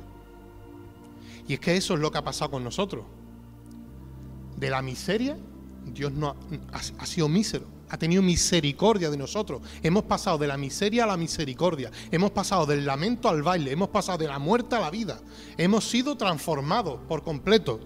Y 1.48 1.56
es 1.56 1.60
que 1.60 1.76
eso 1.76 1.96
es 1.96 2.00
lo 2.00 2.12
que 2.12 2.20
ha 2.20 2.24
pasado 2.24 2.52
con 2.52 2.64
nosotros. 2.64 3.04
De 4.58 4.70
la 4.70 4.84
miseria, 4.84 5.36
Dios 5.86 6.12
no 6.12 6.36
ha 6.72 7.06
sido 7.08 7.28
mísero 7.28 7.66
ha 7.90 7.98
tenido 7.98 8.22
misericordia 8.22 9.10
de 9.10 9.18
nosotros. 9.18 9.62
Hemos 9.84 10.04
pasado 10.04 10.38
de 10.38 10.48
la 10.48 10.56
miseria 10.56 11.04
a 11.04 11.08
la 11.08 11.18
misericordia. 11.18 11.92
Hemos 12.10 12.32
pasado 12.32 12.66
del 12.66 12.86
lamento 12.86 13.28
al 13.28 13.44
baile. 13.44 13.72
Hemos 13.72 13.90
pasado 13.90 14.20
de 14.20 14.28
la 14.28 14.40
muerte 14.40 14.78
a 14.78 14.80
la 14.80 14.90
vida. 14.90 15.20
Hemos 15.58 15.90
sido 15.90 16.16
transformados 16.16 17.02
por 17.10 17.22
completo. 17.22 17.82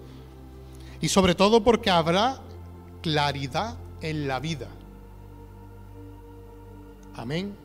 Y 1.02 1.08
sobre 1.08 1.34
todo 1.34 1.64
porque 1.64 1.90
habrá 1.90 2.40
claridad 3.02 3.80
en 4.02 4.28
la 4.28 4.40
vida. 4.40 4.68
Amén. 7.16 7.56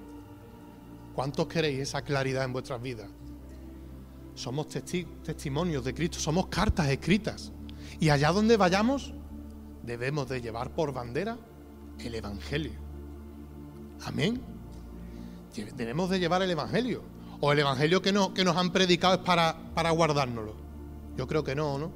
¿Cuántos 1.14 1.46
queréis 1.46 1.80
esa 1.80 2.02
claridad 2.02 2.44
en 2.44 2.52
vuestras 2.52 2.80
vidas? 2.80 3.08
Somos 4.34 4.68
testimonios 4.68 5.84
de 5.84 5.92
Cristo, 5.92 6.18
somos 6.18 6.46
cartas 6.46 6.88
escritas. 6.88 7.52
Y 7.98 8.10
allá 8.10 8.30
donde 8.32 8.56
vayamos, 8.56 9.12
debemos 9.82 10.28
de 10.28 10.40
llevar 10.40 10.70
por 10.70 10.92
bandera 10.92 11.36
el 11.98 12.14
Evangelio. 12.14 12.72
Amén. 14.04 14.40
Debemos 15.76 16.08
de 16.10 16.20
llevar 16.20 16.42
el 16.42 16.50
Evangelio. 16.50 17.02
O 17.40 17.52
el 17.52 17.58
Evangelio 17.58 18.00
que, 18.00 18.12
no, 18.12 18.32
que 18.32 18.44
nos 18.44 18.56
han 18.56 18.70
predicado 18.70 19.14
es 19.14 19.20
para, 19.20 19.56
para 19.74 19.90
guardárnoslo. 19.90 20.54
Yo 21.16 21.26
creo 21.26 21.42
que 21.42 21.54
no, 21.54 21.78
¿no? 21.78 21.90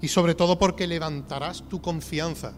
Y 0.00 0.08
sobre 0.08 0.34
todo 0.34 0.58
porque 0.58 0.86
levantarás 0.86 1.62
tu 1.68 1.80
confianza. 1.80 2.52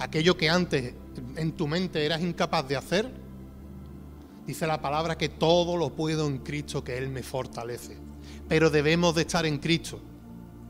Aquello 0.00 0.36
que 0.36 0.48
antes 0.48 0.94
en 1.36 1.52
tu 1.52 1.68
mente 1.68 2.04
eras 2.04 2.22
incapaz 2.22 2.66
de 2.66 2.76
hacer, 2.76 3.10
dice 4.46 4.66
la 4.66 4.80
palabra 4.80 5.16
que 5.16 5.28
todo 5.28 5.76
lo 5.76 5.94
puedo 5.94 6.26
en 6.26 6.38
Cristo, 6.38 6.82
que 6.82 6.96
Él 6.96 7.10
me 7.10 7.22
fortalece. 7.22 7.96
Pero 8.48 8.70
debemos 8.70 9.14
de 9.14 9.22
estar 9.22 9.44
en 9.44 9.58
Cristo. 9.58 10.00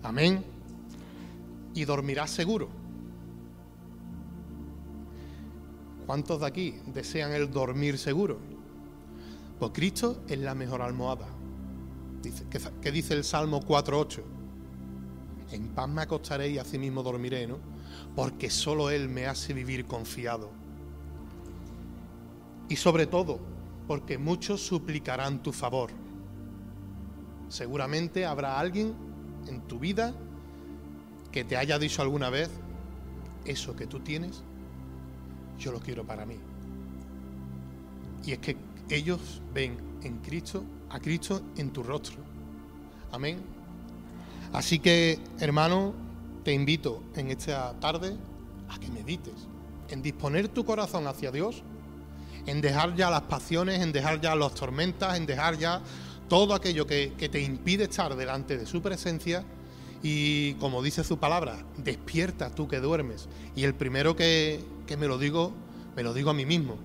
Amén. 0.03 0.45
Y 1.75 1.85
dormirás 1.85 2.31
seguro. 2.31 2.69
¿Cuántos 6.07 6.41
de 6.41 6.47
aquí 6.47 6.75
desean 6.93 7.33
el 7.33 7.53
dormir 7.53 7.97
seguro? 7.97 8.39
Pues 9.61 9.71
Cristo 9.73 10.25
es 10.27 10.41
la 10.41 10.57
mejor 10.57 10.83
almohada. 10.83 11.29
Dice, 12.21 12.47
¿qué, 12.83 12.91
dice 12.91 13.15
el 13.15 13.23
Salmo 13.23 13.61
4.8? 13.61 14.23
En 15.53 15.69
paz 15.69 15.89
me 15.89 16.03
acostaré 16.03 16.51
y 16.51 16.59
así 16.59 16.79
mismo 16.79 17.05
dormiré, 17.05 17.47
¿no? 17.47 17.70
Porque 18.15 18.51
solo 18.51 18.91
Él 18.91 19.09
me 19.09 19.27
hace 19.27 19.53
vivir 19.53 19.87
confiado. 19.87 20.51
Y 22.69 22.77
sobre 22.77 23.07
todo, 23.07 23.41
porque 23.87 24.19
muchos 24.19 24.61
suplicarán 24.61 25.43
tu 25.43 25.53
favor. 25.53 25.91
Seguramente 27.49 28.27
habrá 28.27 28.59
alguien 28.59 28.95
en 29.49 29.63
tu 29.63 29.79
vida 29.79 30.15
que 31.33 31.45
te 31.45 31.57
haya 31.57 31.79
dicho 31.79 32.03
alguna 32.03 32.31
vez, 32.31 32.51
eso 33.45 33.75
que 33.75 33.87
tú 33.87 34.01
tienes, 34.01 34.43
yo 35.59 35.73
lo 35.73 35.81
quiero 35.81 36.05
para 36.05 36.27
mí. 36.27 36.37
Y 38.25 38.33
es 38.33 38.39
que 38.39 38.57
ellos 38.89 39.43
ven 39.53 39.77
en 40.03 40.19
Cristo, 40.19 40.65
a 40.91 41.01
Cristo 41.01 41.43
en 41.57 41.71
tu 41.71 41.83
rostro. 41.83 42.19
Amén. 43.13 43.39
Así 44.53 44.79
que, 44.79 45.19
hermano, 45.39 45.95
te 46.45 46.53
invito 46.53 47.03
en 47.15 47.31
esta 47.31 47.79
tarde 47.81 48.17
a 48.69 48.79
que 48.79 48.89
medites, 48.89 49.49
en 49.89 50.03
disponer 50.03 50.49
tu 50.49 50.65
corazón 50.65 51.07
hacia 51.07 51.31
Dios 51.31 51.63
en 52.47 52.61
dejar 52.61 52.95
ya 52.97 53.11
las 53.11 53.23
pasiones, 53.23 53.81
en 53.81 53.93
dejar 53.93 54.21
ya 54.21 54.35
las 54.35 54.55
tormentas, 54.55 55.17
en 55.17 55.27
dejar 55.27 55.59
ya 55.59 55.81
todo 56.29 56.55
aquello 56.55 56.87
que, 56.87 57.13
te 57.31 57.41
impide 57.41 57.85
estar 57.85 58.15
delante 58.17 58.57
de 58.57 58.67
su 58.67 58.81
presencia 58.83 59.45
y 60.03 60.55
como 60.55 60.83
dice 60.83 61.05
su 61.05 61.19
palabra, 61.19 61.65
despierta 61.77 62.51
tú 62.51 62.69
que 62.69 62.81
duermes. 62.81 63.29
Y 63.55 63.65
el 63.65 63.75
primero 63.75 64.17
que, 64.17 64.65
que, 64.87 64.97
me 64.97 65.07
lo 65.07 65.19
digo, 65.19 65.53
me 65.97 66.03
lo 66.03 66.15
digo 66.15 66.31
a 66.31 66.35
mí 66.35 66.47
mismo. 66.47 66.79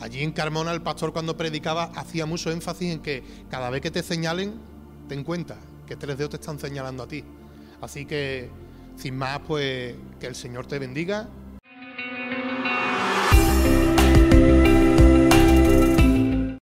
Allí 0.00 0.22
en 0.22 0.32
Carmona 0.32 0.72
el 0.72 0.82
pastor 0.82 1.12
cuando 1.12 1.36
predicaba 1.36 1.84
hacía 1.94 2.26
mucho 2.26 2.50
énfasis 2.50 2.92
en 2.94 3.00
que 3.00 3.22
cada 3.48 3.70
vez 3.70 3.80
que 3.80 3.90
te 3.90 4.02
señalen, 4.02 4.54
ten 5.08 5.24
cuenta 5.24 5.56
que 5.86 5.96
tres 5.96 6.18
dedos 6.18 6.30
te 6.30 6.36
están 6.36 6.58
señalando 6.58 7.04
a 7.04 7.08
ti. 7.08 7.22
Así 7.80 8.04
que, 8.04 8.50
sin 8.96 9.16
más, 9.16 9.40
pues 9.46 9.94
que 10.20 10.26
el 10.26 10.34
Señor 10.34 10.66
te 10.66 10.78
bendiga 10.78 11.28